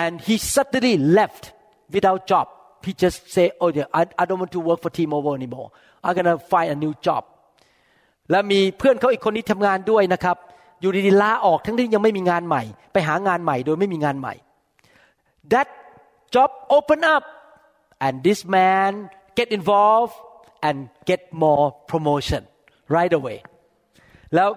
[0.02, 1.52] and he suddenly left
[1.94, 2.46] without job
[2.85, 5.69] he just say oh yeah I, I don't want to work for T-Mobile anymore
[6.05, 7.23] I'm gonna find a new job
[8.31, 10.37] และมีเพื่อนเขาอีกคนนี้ทำงานด้วยนะครับ
[10.81, 12.63] อยู่ดีๆลาออกทั้งที่ยังไม่มีงานใหม่
[12.93, 14.33] ไปหางานใหม่โดยไม่มีงานใหม่
[15.53, 15.67] that
[16.33, 17.23] job open up
[18.05, 18.91] and this man
[19.37, 20.15] get involved
[20.67, 20.77] and
[21.09, 22.41] get more promotion
[22.95, 23.37] right away
[24.35, 24.49] แล้ว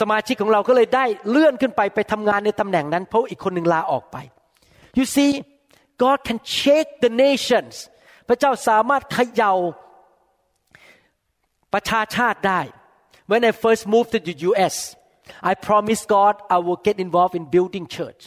[0.00, 4.16] สมาชิกของเราก็เลยได้เลื่อนขึ้นไปไปทำงานในตำแหน่งนั้น เพราะอีกคนหนึ่งลาออกไป
[4.98, 5.30] you see
[6.03, 7.73] God can shake the nations
[8.27, 9.53] พระเจ้าสามารถเขย่า
[11.73, 12.61] ประชาชาติได้
[13.31, 14.75] when I first moved to the U.S.
[15.51, 18.21] I promised God I will get involved in building church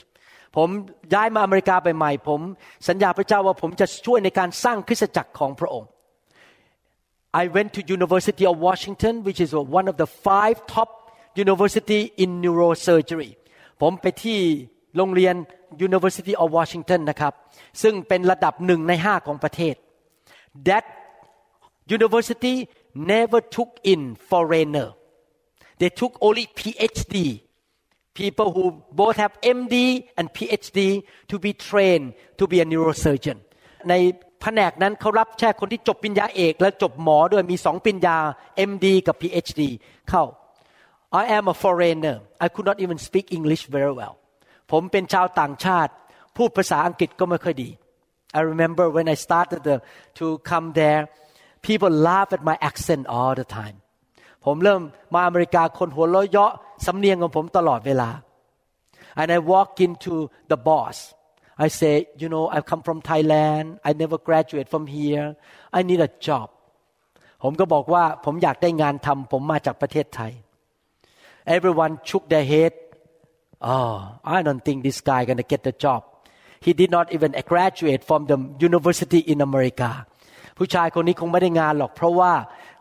[0.57, 0.69] ผม
[1.15, 2.41] ย้ายมาอเมริกาไปใหม่ผม
[2.89, 5.89] สัญญาพระเจ้าว่าผมจะช่วยในการสร้างคริสตจักรของพระองค์
[7.43, 10.91] I went to University of Washington which is one of the five top
[11.45, 13.31] university in neurosurgery
[13.81, 14.41] ผมไปที่
[14.96, 15.36] โรงเรียน
[15.88, 17.34] University of Washington นะครับ
[17.82, 19.76] ซึ่งเป็นระดับหนึ่งในห้าของประเทศ
[20.68, 20.86] That
[21.98, 22.56] university
[23.12, 24.90] never took in foreigner
[25.80, 27.16] they took only PhD
[28.20, 28.64] people who
[29.02, 29.76] both have MD
[30.18, 30.80] and PhD
[31.32, 32.08] to be trained
[32.40, 33.38] to be a neurosurgeon
[33.90, 33.94] ใน
[34.42, 38.18] แผนกนั้นเขารับแค่คนที่จบปริญญาเอกและจบหมอด้วยมีสองปริญญา
[38.70, 39.62] MD กับ PhD
[40.10, 40.24] เข้า
[41.22, 44.16] I am a foreigner I could not even speak English very well
[44.72, 45.92] ผมเป็นชาวต่างชาติ
[46.38, 47.70] พูดภาษาอังกฤษก็ไม่ค่อยดี
[48.38, 49.76] I remember when I started the,
[50.20, 51.02] to come there
[51.68, 53.78] people laugh at my accent all the time
[54.46, 54.82] ผมเริ่ม
[55.14, 56.54] มาอเมริกาคนหัวเราะเยาะ
[56.86, 58.10] สำเนียงของผมตลอดเวลา
[59.22, 60.14] and I walk into
[60.52, 60.98] the boss
[61.66, 65.28] I say you know I come from Thailand I never graduate from here
[65.78, 66.48] I need a job
[67.44, 70.32] ผมก็บอกว่าผมอยากได้งานทำผมมาจากประเทศไทย
[71.56, 72.74] everyone shook their head
[73.76, 73.94] oh
[74.36, 76.02] I don't think this guy gonna get the job
[76.66, 79.90] he did not even graduate from the university in America
[80.58, 82.34] ผู้ชายคนนี้คงไม่ได้งานหรอก เพราะว่า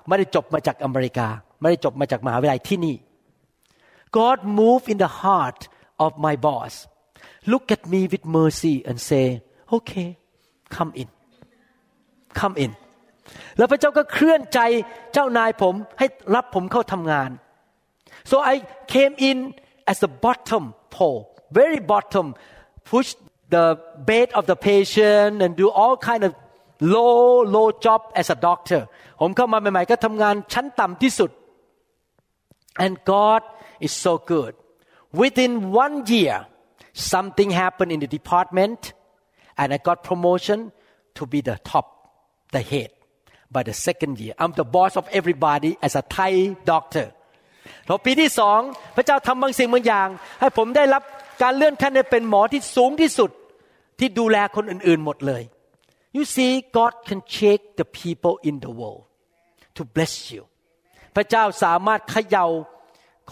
[0.09, 1.29] ไม่ได้จบมาจากอเมริกา
[1.61, 2.97] ไม่ได้จบมาจากมหาวิทยาลัยที่นี่
[4.19, 5.61] God move in the heart
[6.05, 6.73] of my boss
[7.53, 9.27] look at me with mercy and say
[9.75, 10.09] okay
[10.77, 11.09] come in
[12.41, 12.73] come in
[13.57, 14.61] แล้วพระเจ้าก็เคลื่อนใจ
[15.13, 17.31] เจ้านายผมให้รับผมเข้าทำงาน
[18.31, 18.55] so I
[18.95, 19.39] came in
[19.92, 20.64] as the bottom
[20.96, 21.22] pole
[21.60, 22.26] very bottom
[22.92, 23.10] push
[23.50, 23.66] the
[23.98, 26.32] bed of the patient and do all kind of
[26.80, 28.82] low low job as a doctor
[29.22, 31.32] ผมเข้ามาใหม่ๆก็ทำงานชั้นต่ำที่สุด
[32.84, 33.42] and God
[33.86, 34.54] is so good
[35.22, 35.52] within
[35.84, 36.38] one year
[37.14, 38.80] something happened in the department
[39.60, 40.60] and I got promotion
[41.18, 41.86] to be the top
[42.56, 42.92] the head
[43.56, 46.34] by the second year I'm the boss of everybody as a Thai
[46.74, 47.08] doctor
[47.89, 48.61] พอปีที่สอง
[48.97, 50.09] พระเจ้าทำบางสิ่งบางอย่าง
[50.41, 51.03] ให้ผมได้รับ
[51.43, 53.31] การเลื่อนขั้นให้เป็นหมอที่สูงที่สุด
[53.99, 55.43] ที่ดูแลคนอื่นๆหมดเลย
[56.17, 59.03] You see God can shake the people in the world
[59.77, 60.43] to bless you
[61.17, 62.47] พระเจ้าสามารถเขย่า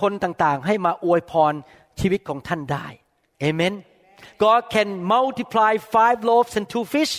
[0.01, 1.53] คนต่างๆ ให้มาอวยพร
[2.01, 2.87] ชีวิตของท่านได้
[3.47, 3.75] Amen
[4.45, 7.15] God can multiply five loaves and two fish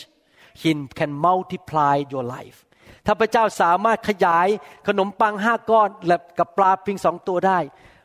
[0.62, 2.58] He can multiply your life
[3.07, 4.49] ถ้าพระเจ้าสามารถขยาย
[4.87, 7.59] ขนมปังห้าก้อนและกับปลาเพียงสองตัวได้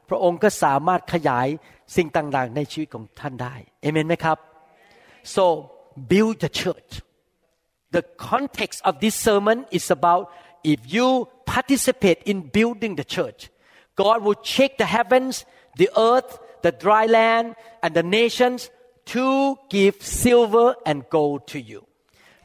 [0.10, 1.48] พระองค์ก็สามารถขยาย
[1.96, 4.38] สิ่งต่างๆ ในชีวิตของท่านได้เอเมนไหมครับ
[5.36, 5.44] so
[6.12, 6.92] build the church
[7.96, 10.24] the context of this sermon is about
[10.74, 11.08] if you
[11.56, 13.42] participate in building the church
[14.04, 15.34] God will shake the heavens
[15.82, 16.32] the earth
[16.66, 17.46] the dry land
[17.84, 18.60] and the nations
[19.14, 19.28] to
[19.76, 21.82] give silver and gold to you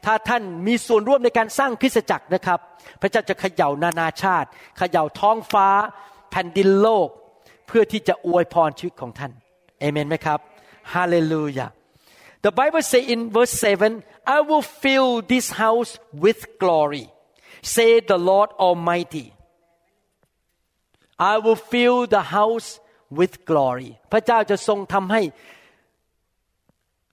[0.06, 2.60] ถ้าท่านมีส่วนร่วมในการสร้างคริสตจักรนะครับ
[3.00, 5.68] พระเจ้าจะเขย่านานาชาติ เขย่าท้องฟ้า
[6.30, 7.08] แผ่นดินโลก
[7.66, 9.32] เพื่อที่จะอวยพรชีวิตของท่าน
[9.80, 10.38] เอเมนไหมครับ
[10.94, 11.66] ฮาเลลูยา
[12.44, 13.54] The Bible say in verse
[13.92, 15.92] 7 I will fill this house
[16.24, 17.06] with glory
[17.74, 19.26] say the Lord Almighty
[21.32, 22.68] I will fill the house
[23.18, 25.22] with glory พระเจ้าจะทรงทำให้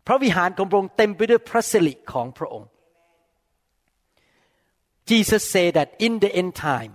[0.08, 2.70] พระวิหารของพระองค์เต็มไปด้วยพระสิริของพระองค์
[5.11, 6.93] Jesus said that in the end time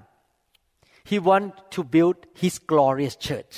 [1.09, 3.55] he want to build his glorious church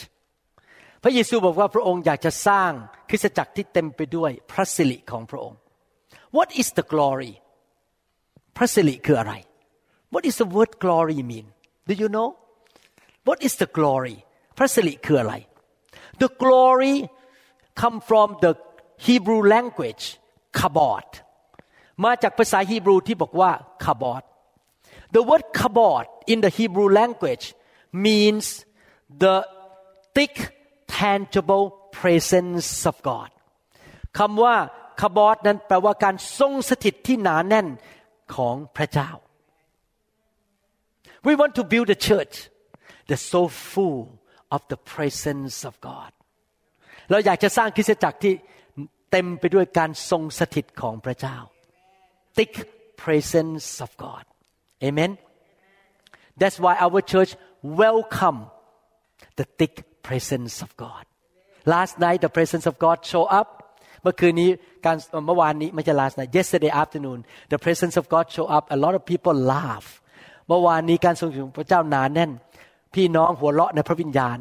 [1.03, 2.71] พระเยซูบอกว่าพระองค์อยากจะสร้าง
[3.09, 5.59] คริสตจักรที่เต็มไปด้วยพระสิริของพระองค์
[6.37, 7.33] What is the glory
[8.57, 9.33] พระสิริคืออะไร
[10.13, 11.47] What is the word glory mean
[11.89, 12.29] Do you know
[13.27, 14.17] What is the glory
[14.57, 15.33] พระสิริคืออะไร
[16.21, 16.95] The glory
[17.81, 18.51] come from the
[19.07, 20.05] Hebrew language
[20.59, 21.07] kabod
[22.03, 23.51] มาจากภาษาฮีบรูที่บอกว่า
[23.85, 24.23] kabod
[25.15, 27.45] The word kabod in the Hebrew language
[28.05, 28.65] means
[29.23, 29.47] the
[30.15, 30.35] thick
[30.87, 31.65] tangible
[31.99, 33.29] presence of God
[34.17, 34.55] คำว่า
[35.01, 37.67] คาบอดนั้นแปลว่าการทรงสถิตที่หนาแน่น
[38.35, 39.11] ของพระเจ้า
[41.27, 42.35] We want to build a church
[43.07, 44.01] that's so full
[44.55, 46.11] of the presence of God
[47.09, 48.33] เราอยากจะสร้างคริสตจักรที่
[49.11, 51.37] เต็มไปด้วยการทรงสถิตของพระเจ้า
[52.37, 52.53] thick
[53.03, 54.25] presence of God
[54.87, 55.11] Amen
[56.39, 57.31] That's why our church
[57.83, 58.39] welcome
[59.39, 59.75] the thick
[60.07, 61.03] presence of God
[61.65, 63.47] last night the presence of God show up
[64.01, 64.49] เมื่อคืนนี้
[64.85, 67.19] การเมื่อวานนี้ไม่ใช่ last night yesterday afternoon
[67.53, 69.87] the presence of God show up a lot of people laugh
[70.47, 72.31] เมื่อวานนี้การทรงอยู่พระเจ้าหนาแน่น
[72.93, 74.37] พี่น้องหัวเราะในพระวิญญาณ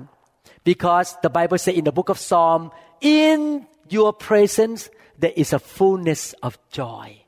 [0.71, 2.61] because the Bible say in the book of Psalm
[3.21, 3.39] in
[3.97, 4.81] your presence
[5.23, 7.28] there is a fullness of joy เ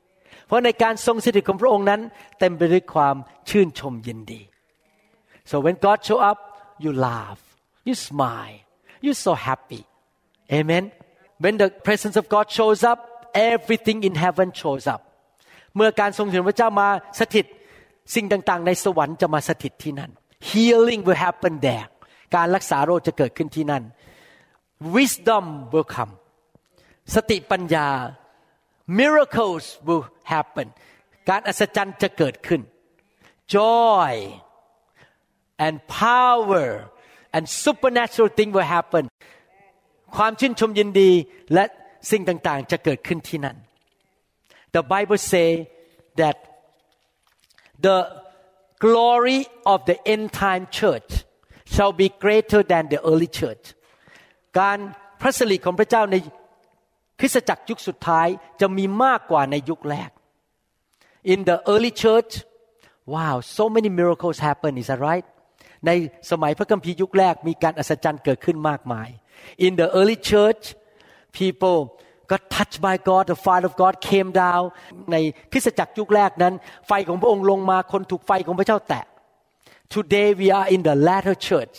[0.52, 2.00] ราะในการทรงสถิตของพระองค์นั้น
[2.38, 3.16] เต็มไปด้วยความ
[3.48, 4.42] ชื่นชมยินดี
[5.50, 6.38] so when God show up
[6.84, 7.40] you laugh
[7.88, 8.58] you smile
[9.04, 9.82] you so happy
[10.58, 10.84] amen
[11.42, 12.98] when the presence of God shows up
[13.52, 15.00] everything in heaven shows up
[15.76, 16.88] เมื่อการทรงสถิตพระเจ้ามา
[17.20, 17.46] สถิต
[18.14, 20.10] สิ่งต่างๆ ในสวรรค์จะมาสถิตที่นั่น
[20.50, 21.86] healing will happen there
[22.36, 23.82] การรักษาโรคจะเกิดขึ้นที่นั่น
[24.96, 26.12] wisdom will come
[27.14, 27.88] สติปัญญา
[28.99, 30.67] miracles will happen
[31.29, 32.61] การอัศจรรย์จะเกิดขึ้น
[33.57, 34.13] joy
[35.65, 36.67] and power
[37.35, 39.03] and supernatural thing will happen
[40.15, 41.11] ความชื่นชมยินดี
[41.53, 41.63] และ
[42.11, 43.57] สิ่งต่างๆ จะเกิดขึ้นที่นั่น
[44.75, 45.49] The Bible say
[46.21, 46.37] that
[47.87, 47.97] the
[48.85, 49.39] glory
[49.73, 51.11] of the end time church
[51.73, 53.65] shall be greater than the early church
[54.59, 54.77] การ
[55.21, 56.27] พระสิริของพระเจ้าในค
[57.24, 58.28] ริสตจักรยุคสุดท้าย
[58.60, 60.10] จะมีมากกว่าในยุคแรก
[61.32, 62.32] In the early church
[63.14, 65.26] wow so many miracles happen is that right
[65.86, 65.90] ใน
[66.30, 69.08] สมัยพระคัมภีร์ยุคแรกมีการอัศจรรย์เกิดขึ้นมากมาย
[69.66, 70.62] In the early church
[71.38, 71.78] people
[72.30, 74.64] got touched by God the fire of God came down
[75.12, 75.16] ใน
[75.52, 76.54] คริสตจักรยุคแรกนั้น
[76.86, 79.04] ไฟของพระองค์ลงมาคนถูกไฟของพระเจ้าแตะ
[79.94, 81.74] Today we are in the latter church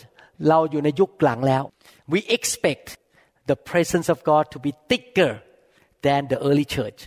[0.48, 1.62] เราอยู่ในยุคหลังแล้ว
[2.12, 2.86] we expect
[3.49, 5.31] the presence of God to be thicker
[6.05, 6.99] than the early church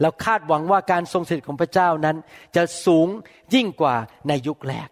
[0.00, 2.16] แล้วคาดหวังว่าการทรงสถิตของพระเจ้านั้น
[2.56, 3.08] จะสูง
[3.54, 3.96] ยิ่งกว่า
[4.28, 4.88] ในยุคแรก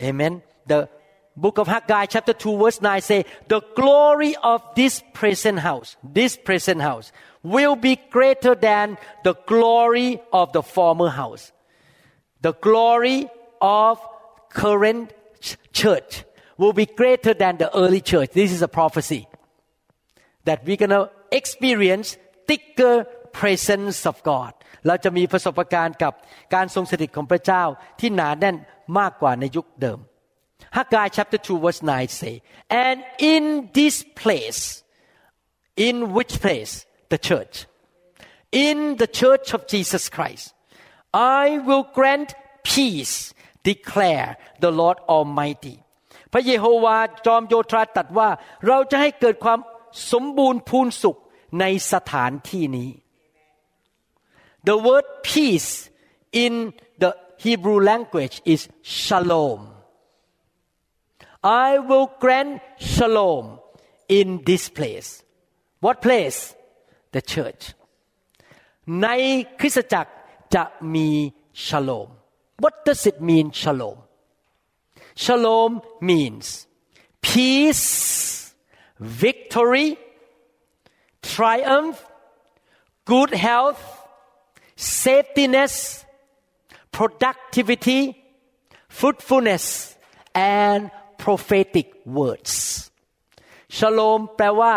[0.00, 0.34] เอเมน
[0.72, 0.80] The
[1.44, 3.20] book of Haggai chapter 2 verse 9 say
[3.54, 7.06] the glory of this present house this present house
[7.54, 8.86] will be greater than
[9.26, 10.10] the glory
[10.40, 11.44] of the former house
[12.46, 13.18] the glory
[13.60, 13.92] of
[14.62, 15.12] current
[15.80, 16.24] church
[16.60, 19.22] will be greater than the early church this is a prophecy
[20.46, 21.04] that we're going to
[21.40, 22.16] experience
[22.48, 22.94] thicker
[23.40, 24.52] presence of God
[24.86, 26.12] เราจะมีประสบการณ์กับ
[26.54, 27.64] การทรงสถิตของพระเจ้า
[28.00, 28.56] ที่หนาแน่น
[28.98, 30.00] มากกว่าในยุคเดิม
[30.76, 32.34] Haggai chapter 2 verse 9 say
[32.84, 32.98] and
[33.32, 33.44] in
[33.78, 34.62] this place
[35.86, 36.74] in which place
[37.12, 37.54] the church
[38.66, 40.46] in the church of Jesus Christ
[41.42, 42.30] I will grant
[42.72, 43.16] peace
[43.72, 44.28] declare
[44.64, 45.76] the Lord Almighty
[46.31, 48.29] พระเยโฮวาจอมโยธาตรัสว่า
[48.67, 49.59] เราจะให้เกิดความ
[50.11, 51.17] สมบูรณ์พูนสุข
[51.59, 52.89] ในสถานที่นี้
[54.67, 55.71] The word peace
[56.43, 56.53] in
[57.01, 57.11] the
[57.43, 58.61] Hebrew language is
[59.03, 59.59] shalom
[61.65, 62.53] I will grant
[62.93, 63.45] shalom
[64.19, 65.09] in this place
[65.83, 66.39] What place
[67.15, 67.63] the church
[69.01, 69.07] ใน
[69.59, 70.11] คริสตจักร
[70.55, 70.63] จะ
[70.93, 71.09] มี
[71.67, 72.07] shalom
[72.63, 73.97] What does it mean shalom
[75.23, 75.71] Shalom
[76.09, 76.45] means
[77.21, 78.55] peace
[78.97, 79.89] victory
[81.21, 81.97] triumph
[83.05, 83.81] good health
[84.75, 86.05] safetyness
[86.91, 88.01] productivity
[88.89, 89.95] fruitfulness
[90.33, 90.89] and
[91.23, 92.53] prophetic words
[93.77, 94.75] Shalom แปลว่า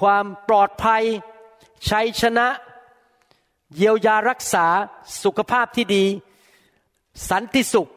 [0.00, 1.02] ความปลอดภัย
[1.88, 2.48] ชัยชนะ
[3.76, 4.66] เยียวยารักษา
[5.22, 6.04] สุขภาพที่ดี
[7.30, 7.88] สันติสุข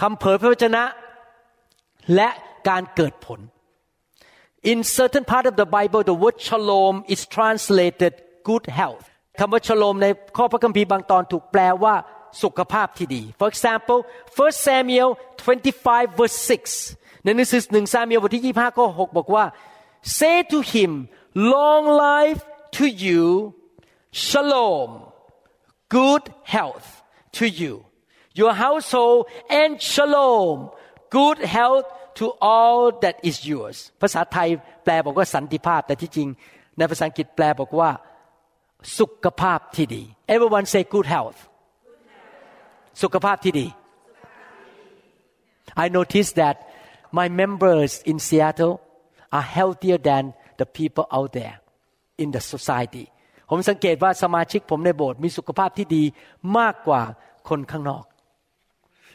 [0.00, 0.82] คำเผยพระวจนะ
[2.14, 2.28] และ
[2.68, 3.40] การเกิดผล
[4.72, 8.12] In certain part of the Bible the word shalom is translated
[8.48, 9.04] good health
[9.38, 11.94] คำว่า shalom ในข้อพระคัมภีร์บางตอนถูกแปลว่า
[12.42, 14.00] สุขภาพที่ดี For example
[14.36, 15.10] 1 Samuel
[15.64, 16.38] 25 verse
[16.82, 19.44] 6 ในหนังสือหนึ่งซามีลบทที่25ข้อ6บอกว่า
[20.18, 20.90] Say to him
[21.54, 22.40] long life
[22.76, 23.22] to you
[24.26, 24.90] shalom
[25.96, 26.24] good
[26.54, 26.88] health
[27.38, 27.74] to you
[28.39, 29.19] your household
[29.59, 30.55] and shalom
[31.17, 31.87] good health
[32.19, 34.49] to all that is yours ภาษาไทย
[34.83, 36.29] แปลบอกว่าสันติภาพ แต่ที่จริง
[36.77, 37.89] ในภาษาอังกฤษแปลบอกว่า
[38.99, 40.03] สุขภาพที่ดี
[40.33, 41.39] everyone say good health
[43.01, 43.67] สุขภาพที่ดี
[45.83, 46.55] I noticed that
[47.19, 48.75] my members in Seattle
[49.37, 50.23] are healthier than
[50.59, 51.55] the people out there
[52.23, 53.05] in the society
[53.49, 56.03] ผมสังเกตว่าสมาชิกผมในโบสถ์มีสุขภาพที่ดี
[56.57, 57.01] มากกว่า
[57.49, 58.03] คนข้างนอก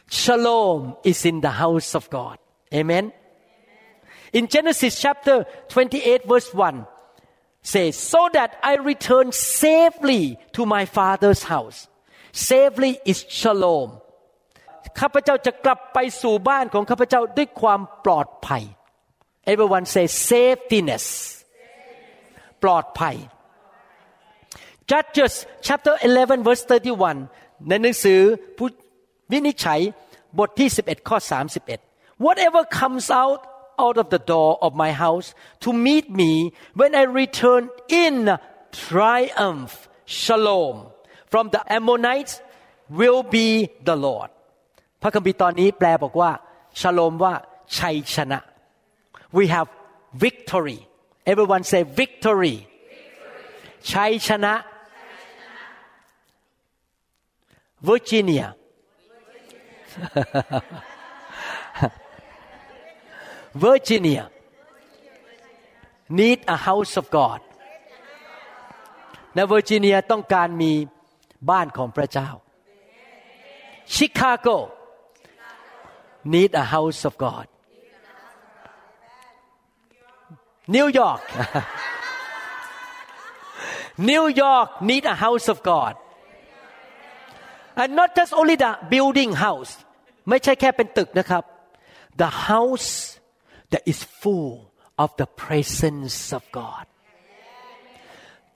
[0.09, 2.37] Shalom is in the house of God
[2.73, 3.11] Amen
[4.33, 6.85] In Genesis chapter 28 verse 1
[7.61, 11.87] says so that I return safely to my father's house
[12.31, 13.89] safely is shalom
[14.99, 18.63] ข้าพเจ้าจะกลับไปสู่บ้านของข้าพเจ้าด้วยความปลอดภัย
[19.51, 21.05] Everyone say safetyness
[22.63, 23.15] ปลอดภัย
[24.89, 25.33] Judges
[25.67, 28.19] chapter 11 verse 31 ในหนังสือ
[28.57, 28.67] ผู้
[29.31, 29.79] วินิจฉัย
[30.39, 31.17] บทที่ 11 ข้อ
[31.69, 33.41] 31 Whatever comes out
[33.85, 35.27] out of the door of my house
[35.63, 36.31] to meet me
[36.79, 37.63] when I return
[38.03, 38.15] in
[38.87, 39.73] triumph
[40.05, 40.75] shalom
[41.31, 42.33] from the Ammonites
[42.99, 43.47] will be
[43.89, 44.29] the Lord
[45.01, 46.31] พระคัมภีร์ตอนนี้แปลบอกว่า
[46.79, 47.33] ชโลมว่า
[47.77, 48.39] ชัยชนะ
[49.37, 49.67] we have
[50.23, 50.79] victory
[51.31, 52.55] everyone say victory
[53.91, 54.53] ชัยชนะ
[57.89, 58.47] Virginia
[63.64, 64.24] Virginia
[66.18, 67.40] need a house of God
[69.34, 70.72] ในเวอร์จิเนียต้องการมี
[71.50, 72.30] บ้านของพระเจ้า
[73.96, 74.56] Chicago
[76.32, 77.46] need a house of God
[80.74, 81.24] New York
[84.10, 85.94] New York need a house of God
[87.81, 89.73] and not just only the building house
[90.29, 91.43] ไม่ใช่แค่เป็นตึกนะครับ
[92.21, 92.91] the house
[93.71, 94.51] that is full
[95.03, 96.85] of the presence of God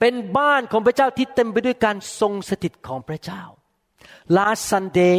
[0.00, 3.42] เป็นบ้านของพระเจ้าที่เต็มไปด้วยการทรงสถิตของพระเจ้า
[4.38, 5.16] last Sunday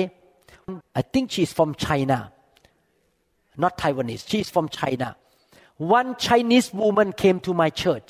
[1.00, 2.20] I think she is from China
[3.64, 5.10] not Taiwanese she is from China
[6.00, 8.10] one Chinese woman came to my church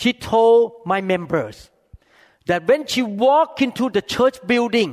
[0.00, 0.60] she told
[0.92, 1.56] my members
[2.50, 4.90] that when she walked into the church building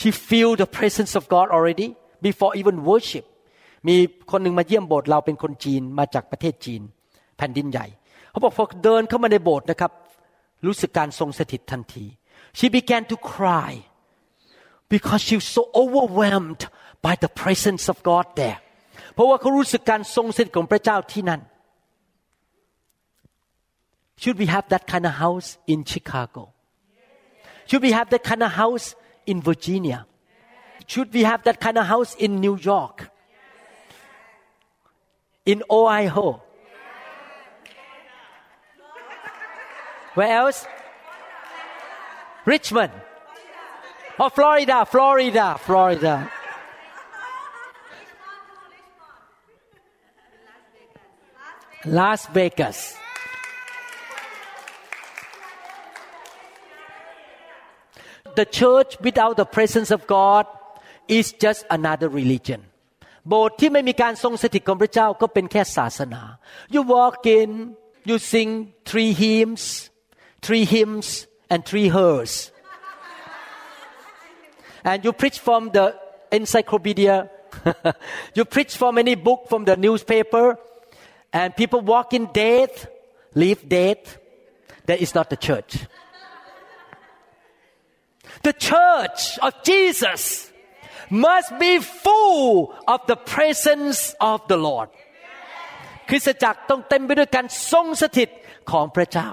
[0.00, 1.88] she feel the presence of God already
[2.26, 3.24] before even worship
[3.88, 3.96] มี
[4.30, 6.82] คนหนึ่งมาเยี่ยมโบสถ์เราเป็นคนจีนมาจากประเทศจีน
[7.36, 7.86] แผ่นดินใหญ่
[8.30, 9.92] เขาบอกพอเดินเข้ามาในโบสถ์นะครับ
[10.66, 12.06] รู้สึกการทรงสถิตทันที
[12.58, 13.72] she began to cry
[14.94, 16.62] because she was so overwhelmed
[17.06, 18.58] by the presence of God there
[19.14, 21.40] เพราะว่าเขารู้สึกการทรงสถิตของพระเจ้าที่นั่น
[24.20, 26.42] should we have that kind of house in Chicago
[27.71, 28.95] should we have that kind of house
[29.25, 30.05] in Virginia
[30.87, 33.09] should we have that kind of house in New York
[35.45, 36.43] in Ohio
[40.13, 40.67] Where else?
[42.45, 42.91] Richmond.
[44.19, 46.31] Oh, Florida, Florida, Florida.
[51.85, 53.00] Las Vegas.
[58.38, 60.44] The church without the presence of God
[61.08, 62.60] is just another religion.
[63.28, 66.22] โบสถ์ที่ไม่มีการทรงสถิตของพระเจ้าก็เป็นแค่ศาสนา
[66.74, 67.50] You walk in,
[68.08, 68.50] you sing
[68.90, 69.62] three hymns,
[70.46, 71.06] three hymns
[71.52, 72.32] and three hers.
[74.90, 75.86] and you preach from the
[76.30, 77.30] encyclopedia.
[78.36, 80.58] you preach from any book from the newspaper.
[81.32, 82.70] And people walk in dead,
[83.34, 83.98] leave dead.
[84.86, 85.70] That is not the church.
[88.42, 90.52] The church of Jesus
[91.10, 94.88] must be full of the presence of the Lord.
[96.08, 98.28] คริสตจักรต้องเต็มไปด้วยการทรงสถิต
[98.70, 99.28] ของพระเจ้า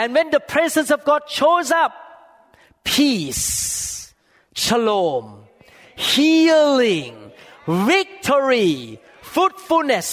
[0.00, 1.92] and when the presence of God shows up
[2.92, 3.46] peace
[4.64, 5.24] shalom
[6.10, 7.14] healing
[7.90, 8.72] victory
[9.32, 10.08] fruitfulness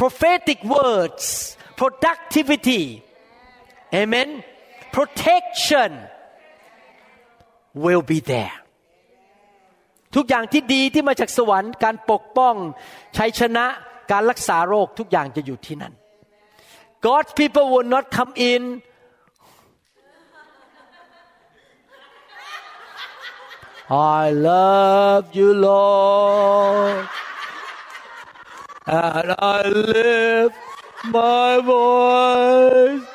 [0.00, 1.24] prophetic words
[1.80, 2.84] productivity
[4.00, 4.28] amen
[4.96, 5.90] protection
[7.83, 8.55] will be there
[10.15, 12.55] ทุกอย่างที่ดีที่มาจากสวรรค์ การปกป้อง
[13.17, 13.65] ชัยชนะ
[14.11, 15.93] การรักษาโรคทุกอย่างจะอยู่ที่นั่น
[17.07, 18.63] God's people will not come in
[23.93, 27.09] I love you, Lord,
[28.87, 30.55] and I lift
[31.11, 33.10] my voice.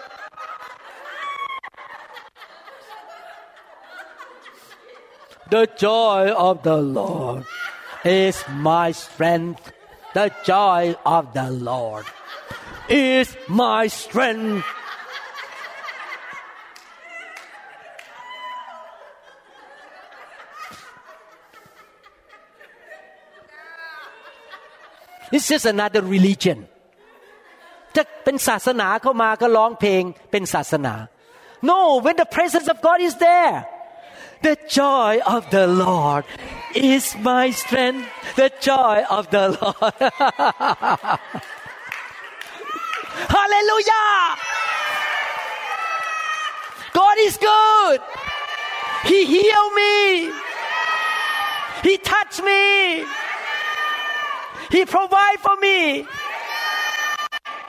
[5.49, 7.43] The joy of the Lord
[8.05, 9.71] is my strength.
[10.13, 12.05] The joy of the Lord
[12.89, 14.65] is my strength.
[25.31, 26.59] It's just another religion
[27.95, 30.95] จะเป็นศาสนาเข้ามาก็ร้องเพลงเป็นศาสนา
[31.69, 33.55] No when the presence of God is there
[34.46, 36.24] the joy of the Lord
[36.72, 39.94] is my strength the joy of the Lord
[43.34, 44.38] Hallelujah
[46.92, 48.00] God is good
[49.10, 50.30] He healed me
[51.82, 53.04] He touched me
[54.70, 56.06] He provide for me.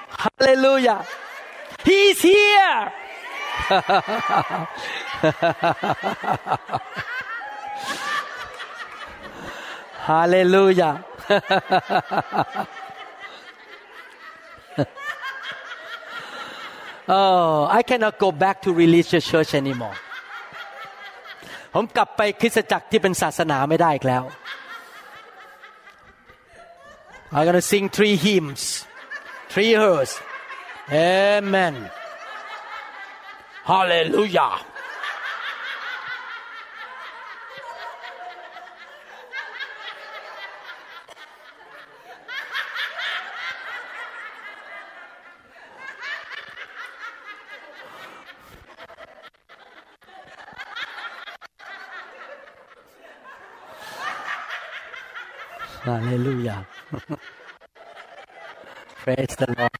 [0.09, 1.05] Hallelujah.
[1.83, 2.91] He's here.
[10.07, 11.03] Hallelujah.
[17.09, 19.95] oh, I cannot go back to religious church anymore.
[21.73, 24.23] ผมกลับไปคริสตจักรที่เป็นศาสนาไม่ได้อีกแล้ว
[27.29, 28.85] I'm going to sing three hymns,
[29.49, 30.11] three hers.
[30.89, 31.91] Amen.
[33.65, 34.51] Hallelujah.
[55.86, 56.66] Hallelujah.
[59.02, 59.70] Praise the Lord.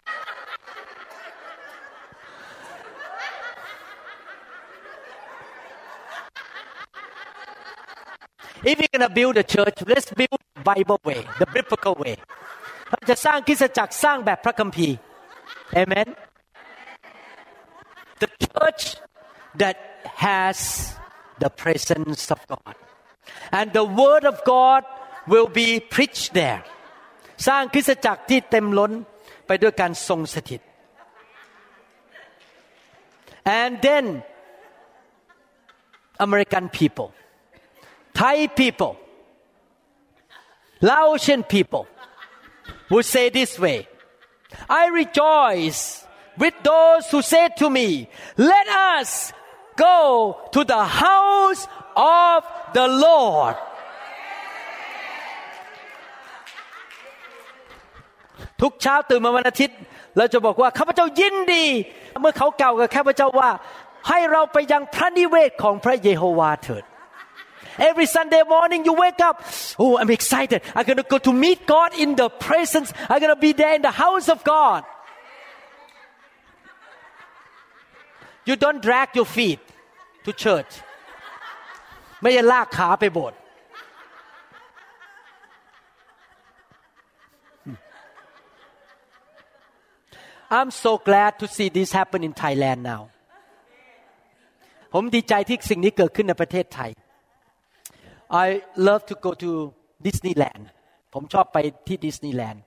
[8.64, 12.16] If you're gonna build a church, let's build the Bible way, the biblical way.
[12.90, 14.96] เราจะสร้างคริสตจักรสร้างแบบพระคัมภีร์
[15.82, 16.08] Amen.
[18.22, 18.82] The church
[19.62, 19.76] that
[20.26, 20.56] has
[21.42, 22.74] the presence of God,
[23.58, 24.82] and the Word of God
[25.32, 26.62] will be preached there.
[27.46, 28.92] สร้างคริสตจักรที่เต็มล้น
[29.46, 30.60] ไปด้วยการทรงสถิต
[33.60, 34.04] and then
[36.26, 37.08] American people
[38.18, 38.92] Thai people
[40.88, 41.84] Laotian people
[42.92, 43.78] would say this way
[44.68, 45.82] I rejoice
[46.42, 47.88] with those who say to me
[48.36, 48.66] let
[48.96, 49.32] us
[49.76, 49.96] go
[50.54, 51.62] to the house
[51.96, 52.38] of
[52.76, 53.56] the Lord
[58.61, 59.77] ทุกเช้าตื่นมาวันอาทิตย์
[60.17, 61.65] เราจะบอกว่าข้าพเจ้ายินดี
[62.21, 63.49] เมื่อเขาเก่ากับข้าพเจ้าว่า
[64.09, 66.83] ให้เราไปยังพระนิเวศของพระเยโฮวาเถิด
[67.89, 69.43] Every Sunday morning you wake up,
[69.77, 70.63] oh, I'm excited.
[70.75, 72.91] I'm going to go to meet God in the presence.
[73.07, 74.83] I'm going to be there in the house of God.
[78.45, 79.59] You don't drag your feet
[80.25, 80.71] to church.
[82.21, 83.37] ไม่ใช่ลากขาไปโบสถ์
[90.56, 93.02] I'm so glad to see this happen in Thailand now
[94.92, 96.90] ผมดีใจที่สิ่งนี้เกิดขึ้นในประเทศไทย
[98.44, 98.46] I
[98.86, 99.50] love to go to
[100.06, 100.62] Disneyland
[101.14, 102.62] ผมชอบไปที่ดิสนีย์แลนด์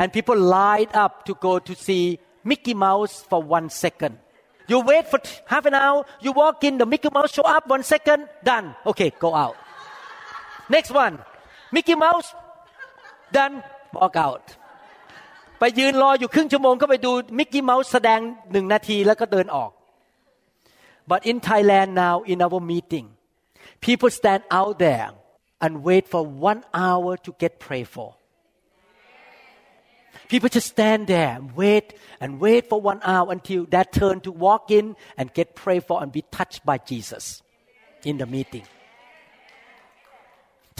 [0.00, 2.04] and people line up to go to see
[2.50, 4.14] Mickey Mouse for one second
[4.70, 5.18] you wait for
[5.52, 9.10] half an hour you walk in the Mickey Mouse show up one second done okay
[9.24, 9.56] go out
[10.76, 11.14] next one
[11.76, 12.28] Mickey Mouse
[13.36, 13.54] done
[13.98, 14.44] walk out
[15.58, 18.20] ไปยืนรออยู่ครึ่งชั่วโมงก็ไปดูมิกกี้เมาส์แสดง
[18.52, 19.70] หนึ่งนาทีแล้วก็เดินออก
[21.10, 23.06] but in Thailand now in our meeting
[23.86, 25.08] people stand out there
[25.64, 28.08] and wait for one hour to get prayed for
[30.30, 31.86] people just stand there and wait
[32.22, 34.86] and wait for one hour until their turn to walk in
[35.18, 37.24] and get prayed for and be touched by Jesus
[38.04, 38.66] in the meeting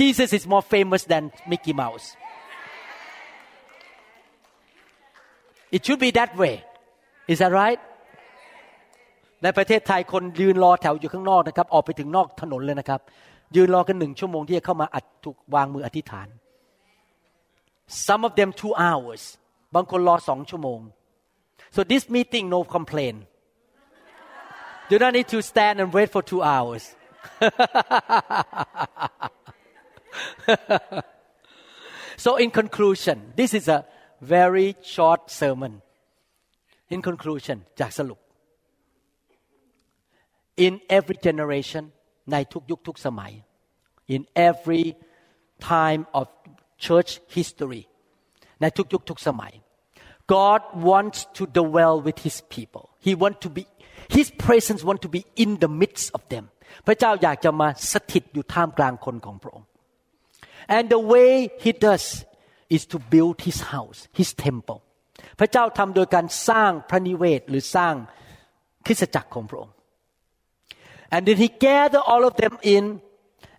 [0.00, 2.06] Jesus is more famous than Mickey Mouse
[5.76, 6.54] It should be that way
[7.32, 7.80] is that right
[9.42, 13.00] ในประเทศไทยคนยืนรอแถวอยู่ข้างนอกนะครับ ออกไปถึงนอกถนนเลยนะครับ
[13.56, 16.28] ยืนรอกันหนึ่งชั่วโมงที่จะเข้ามาอัดถูกวางมืออธิษฐาน
[18.06, 19.22] some of them two hours
[19.74, 20.80] บางคนรอสองชั่วโมง
[21.74, 23.14] so this meeting no complain
[24.90, 26.82] you don't need to stand and wait for two hours
[32.24, 33.78] so in conclusion this is a
[34.34, 35.72] very short sermon
[36.92, 38.20] in conclusion จากสรุป
[40.66, 41.84] in every generation
[42.32, 43.32] ในทุกยุคทุกสมัย
[44.14, 44.84] in every
[45.72, 46.26] time of
[46.84, 47.82] church history
[48.60, 49.52] ในทุกยุคทุกสมัย
[50.36, 50.60] God
[50.90, 53.62] wants to dwell with His people He want to be
[54.16, 56.44] His presence want to be in the midst of them
[56.86, 59.68] พระเจ้าอยากจะมาสถิตอยู่ท่ามกลางคนของพระองค์
[60.76, 61.32] and the way
[61.64, 62.04] He does
[62.75, 64.79] is to build His house His temple
[65.39, 67.95] พระเจ้าทำโดยการสร้างพระนิเวศหรือสร้าง
[68.85, 69.75] คริสตจักรของพระองค์
[71.13, 72.83] and then He gather all of them in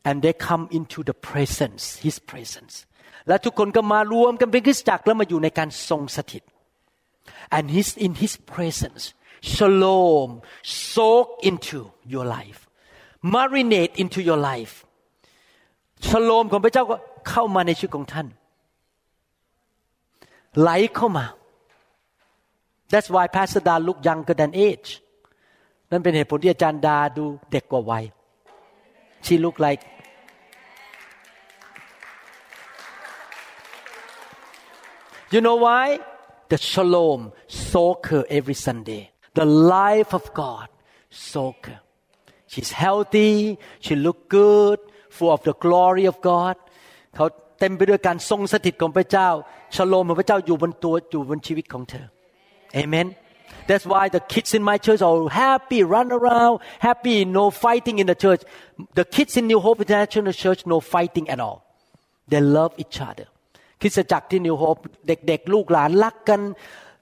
[0.06, 2.74] and they come into the presence His presence
[3.28, 6.42] และทุกคนก็มารวมกันเป็นคริสตจักรแล้วมาอยู่ในการทรงสถิต
[7.56, 9.02] and He's in His presence
[9.54, 10.30] shalom
[10.92, 11.80] soak into
[12.12, 12.60] your life
[13.34, 14.74] marinate into your life
[16.06, 16.96] ชโลมของพระเจ้าก็
[17.28, 18.26] เข้ามาในชีวิตของท่าน
[20.59, 21.25] ไหลเข้ามา
[22.91, 24.89] That's why Pastor Da look younger than age
[25.91, 28.05] นั่นเป็นเหตุผลที่อาจารย์ดาดูเด็กกว่าวัย
[29.25, 29.81] She look like
[35.33, 35.99] You know why?
[36.51, 39.11] The shalom soak her every Sunday.
[39.35, 40.67] The life of God
[41.11, 41.81] soak her.
[42.47, 43.59] She's healthy.
[43.79, 44.79] She look good.
[45.11, 46.55] Full of the glory of God.
[47.15, 47.25] เขา
[47.60, 49.28] เต็มไปด้วยการทรงสถิตของพระเจ้า
[49.74, 52.06] ชโลมของพระเจ้าอยู่บนตัวอยู่บนชีวิตของเธอ
[52.82, 53.06] Amen.
[53.68, 58.06] That's why the kids in my church are happy, run around, happy, no fighting in
[58.12, 58.42] the church.
[58.94, 61.58] The kids in New Hope International Church, no fighting at all.
[62.28, 63.26] They love each other.
[63.80, 64.76] คริสตจักที่นิวโฮป
[65.08, 66.40] เด็กๆ ลูกหลานรักกัน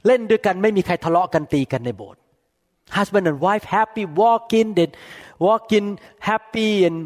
[0.06, 2.20] เล่นด้วยกันไม่มีใครทะเลาะกันตีกันในโบสถ์
[2.96, 4.88] husband and wife happy walking they
[5.46, 5.86] walking
[6.30, 6.98] happy and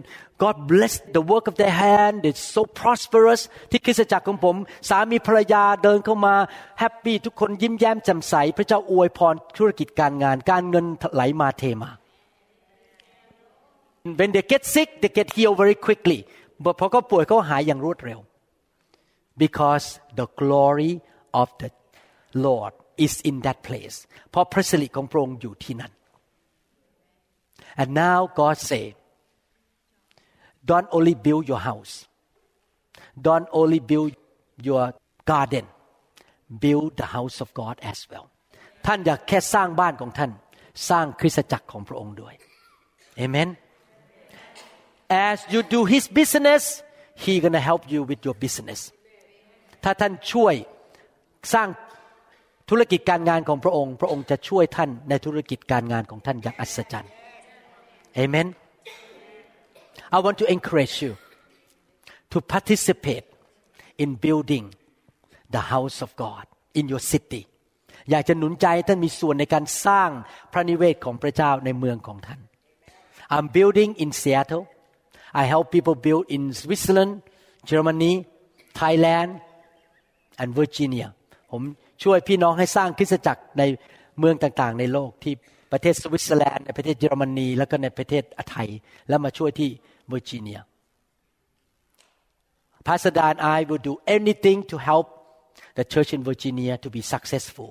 [0.45, 4.57] God bless the work of their hand it's so prosperous ที่คริสตจักรของผม
[4.89, 6.35] สามีภรรยาเดินเข้ามา
[6.81, 11.91] แฮปปี้ทุกคนยิ้มแย้มแจ่มใส พระเจ้าอวยพรธุรกิจการงาน การเงินไหลมาเทมา
[14.19, 16.19] when they get sick they get healed very quickly
[16.79, 18.21] พอเขาป่วยเขาหายอย่างรวดเร็ว
[19.43, 19.87] because
[20.19, 20.93] the glory
[21.41, 21.71] of the
[22.45, 22.73] Lord
[23.07, 23.97] is in that place
[24.31, 25.93] เพราะพระสิริของพระองค์อยู่ที่นั่น
[27.81, 28.85] and now God say
[30.71, 31.95] don't only build your house
[33.27, 34.11] don't only build
[34.69, 34.85] your
[35.33, 35.67] garden
[36.65, 38.27] build the house of God as well
[38.87, 40.31] ท่านอย่าแค่สร้างบ้านของท่าน
[40.91, 42.35] สร้างคริสตจักรของพระองค์ด้วย
[43.25, 43.49] Amen
[45.29, 46.63] as you do His business
[47.25, 48.81] He gonna help you with your business
[49.85, 50.55] ถ้าท่านช่วย
[51.55, 51.69] สร้าง
[52.71, 57.13] ธุรกิจการงานของพระองค์ พระองค์จะช่วยท่านในธุรกิจการงานของท่านอย่างอัศจรรย์
[58.15, 58.47] เอเมน
[60.16, 61.14] I want to encourage you
[62.34, 63.26] to participate
[64.04, 64.66] in building
[65.56, 66.44] the house of God
[66.80, 67.42] in your city
[68.12, 70.10] อยากจะหนุนใจท่านมีส่วนในการสร้าง
[70.52, 72.40] พระนิเวศของพระเจ้าในเมืองของท่าน
[73.36, 74.66] I'm building in Seattle
[75.42, 77.14] I help people build in Switzerland
[77.70, 78.14] Germany
[78.80, 79.32] Thailand
[80.42, 81.08] and Virginia
[81.52, 81.62] ผม
[82.04, 83.64] ช่วยพี่น้องให้สร้างคริสตจักรใน
[84.20, 85.34] เมืองต่างๆ ในโลกที่
[85.72, 88.70] ประเทศสวิตเซอร์แลนด์ในประเทศเยอรมนี แล้วก็ในประเทศไทย
[89.10, 89.70] แล้วมาช่วยที่
[90.10, 90.60] เวอร์จิเนีย
[92.88, 95.08] Pastor Dan and I will do anything to help
[95.78, 97.70] the church in Virginia to be successful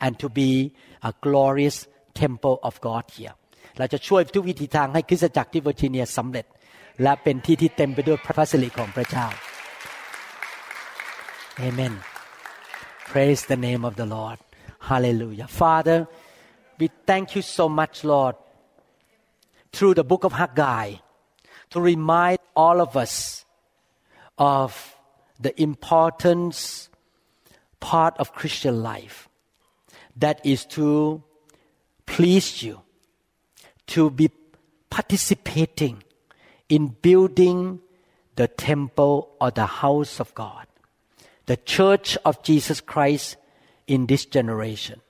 [0.00, 0.72] and to be
[1.02, 1.86] a glorious
[2.22, 3.34] temple of God here
[3.78, 6.46] เราจะช่วยทุกวิธีทางให้คริสตจักรที่เวอร์จิเนียสำเร็จ
[7.02, 9.26] และเป็นที่ที่เต็มไปด้วยพระพัสริของพระเจ้า
[11.66, 11.94] Amen
[13.10, 14.38] Praise the name of the Lord
[14.88, 15.98] Hallelujah Father
[16.80, 18.34] we thank you so much Lord
[19.74, 20.86] through the book of Haggai
[21.71, 23.45] to remind all of us
[24.37, 24.95] of
[25.39, 26.89] the importance
[27.79, 29.27] part of Christian life
[30.15, 31.23] that is to
[32.05, 32.81] please you,
[33.87, 34.29] to be
[34.89, 36.03] participating
[36.69, 37.79] in building
[38.35, 40.67] the temple or the house of God,
[41.45, 43.37] the church of Jesus Christ
[43.87, 45.01] in this generation.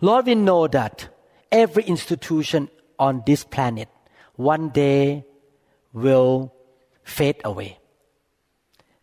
[0.00, 1.08] Lord, we know that
[1.52, 3.88] every institution on this planet
[4.36, 5.24] one day
[5.92, 6.52] will
[7.02, 7.78] fade away.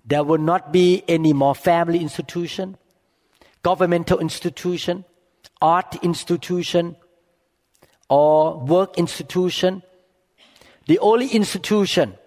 [0.06, 2.78] There will not be any more family institution,
[3.62, 5.04] governmental institution,
[5.62, 6.96] art institution,
[8.10, 9.84] or work institution.
[10.86, 12.18] The only institution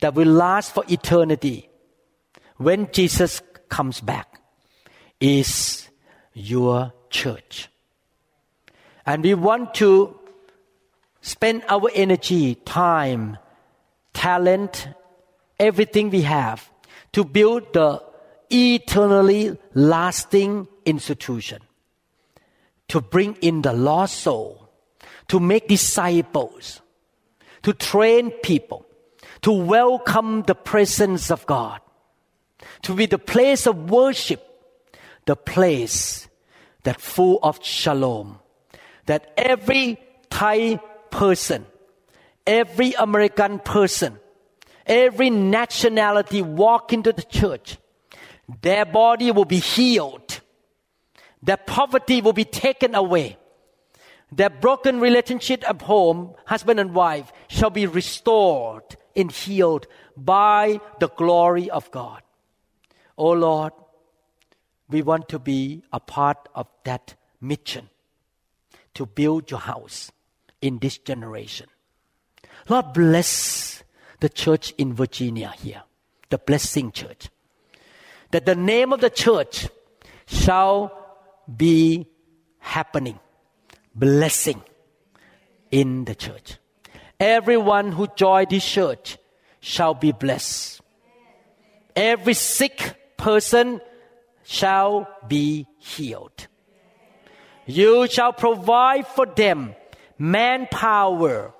[0.00, 1.68] that will last for eternity
[2.56, 4.40] when Jesus comes back
[5.20, 5.88] is
[6.34, 7.68] your church.
[9.06, 10.18] And we want to
[11.20, 13.38] spend our energy, time,
[14.12, 14.88] talent,
[15.58, 16.70] everything we have
[17.12, 18.02] to build the
[18.50, 21.60] eternally lasting institution,
[22.88, 24.68] to bring in the lost soul,
[25.28, 26.80] to make disciples,
[27.62, 28.84] to train people,
[29.40, 31.80] to welcome the presence of God,
[32.82, 34.42] to be the place of worship,
[35.26, 36.28] the place
[36.82, 38.38] that full of shalom,
[39.06, 39.98] that every
[40.30, 40.76] Thai
[41.10, 41.66] person,
[42.46, 44.18] every American person,
[44.86, 47.78] every nationality walk into the church,
[48.60, 50.40] their body will be healed,
[51.42, 53.36] their poverty will be taken away,
[54.30, 59.86] their broken relationship at home, husband and wife, shall be restored and healed
[60.16, 62.22] by the glory of God.
[63.18, 63.72] Oh Lord,
[64.88, 67.88] we want to be a part of that mission
[68.94, 70.12] to build your house
[70.60, 71.66] in this generation.
[72.72, 73.84] Lord, bless
[74.20, 75.82] the church in Virginia here,
[76.30, 77.28] the blessing church.
[78.30, 79.68] That the name of the church
[80.24, 80.90] shall
[81.54, 82.08] be
[82.60, 83.20] happening,
[83.94, 84.62] blessing
[85.70, 86.56] in the church.
[87.20, 89.18] Everyone who join this church
[89.60, 90.80] shall be blessed.
[91.94, 93.82] Every sick person
[94.44, 96.46] shall be healed.
[97.66, 99.74] You shall provide for them
[100.18, 101.52] manpower,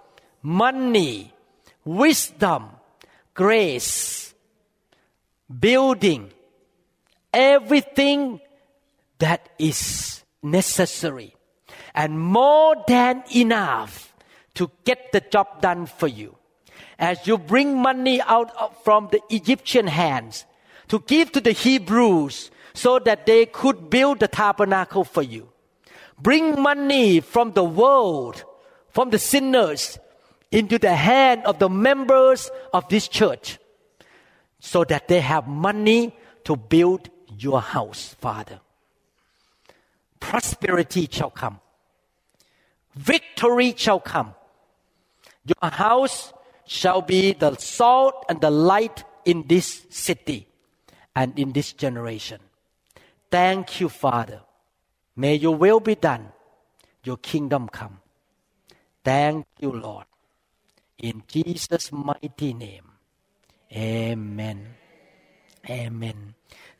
[0.42, 1.32] money,
[1.84, 2.70] wisdom,
[3.34, 4.34] grace,
[5.60, 6.30] building,
[7.32, 8.40] everything
[9.18, 11.34] that is necessary
[11.94, 14.14] and more than enough
[14.54, 16.36] to get the job done for you.
[16.98, 20.44] As you bring money out from the Egyptian hands
[20.88, 25.48] to give to the Hebrews so that they could build the tabernacle for you.
[26.20, 28.44] Bring money from the world,
[28.90, 29.98] from the sinners,
[30.52, 33.58] into the hand of the members of this church
[34.60, 38.60] so that they have money to build your house, Father.
[40.20, 41.58] Prosperity shall come.
[42.94, 44.34] Victory shall come.
[45.44, 46.32] Your house
[46.66, 50.46] shall be the salt and the light in this city
[51.16, 52.40] and in this generation.
[53.30, 54.42] Thank you, Father.
[55.16, 56.28] May your will be done.
[57.02, 57.98] Your kingdom come.
[59.02, 60.04] Thank you, Lord.
[61.02, 62.92] In Jesus' mighty name.
[63.74, 64.74] Amen.
[65.68, 66.34] Amen.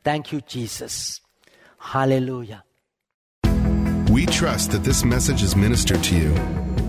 [0.04, 1.20] Thank you, Jesus.
[1.78, 2.62] Hallelujah.
[4.10, 6.34] We trust that this message is ministered to you.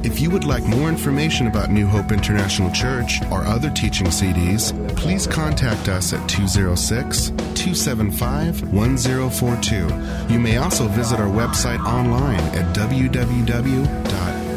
[0.04, 4.74] If you would like more information about New Hope International Church or other teaching CDs,
[4.98, 10.34] please contact us at 206 275 1042.
[10.34, 12.76] You may also visit our website online at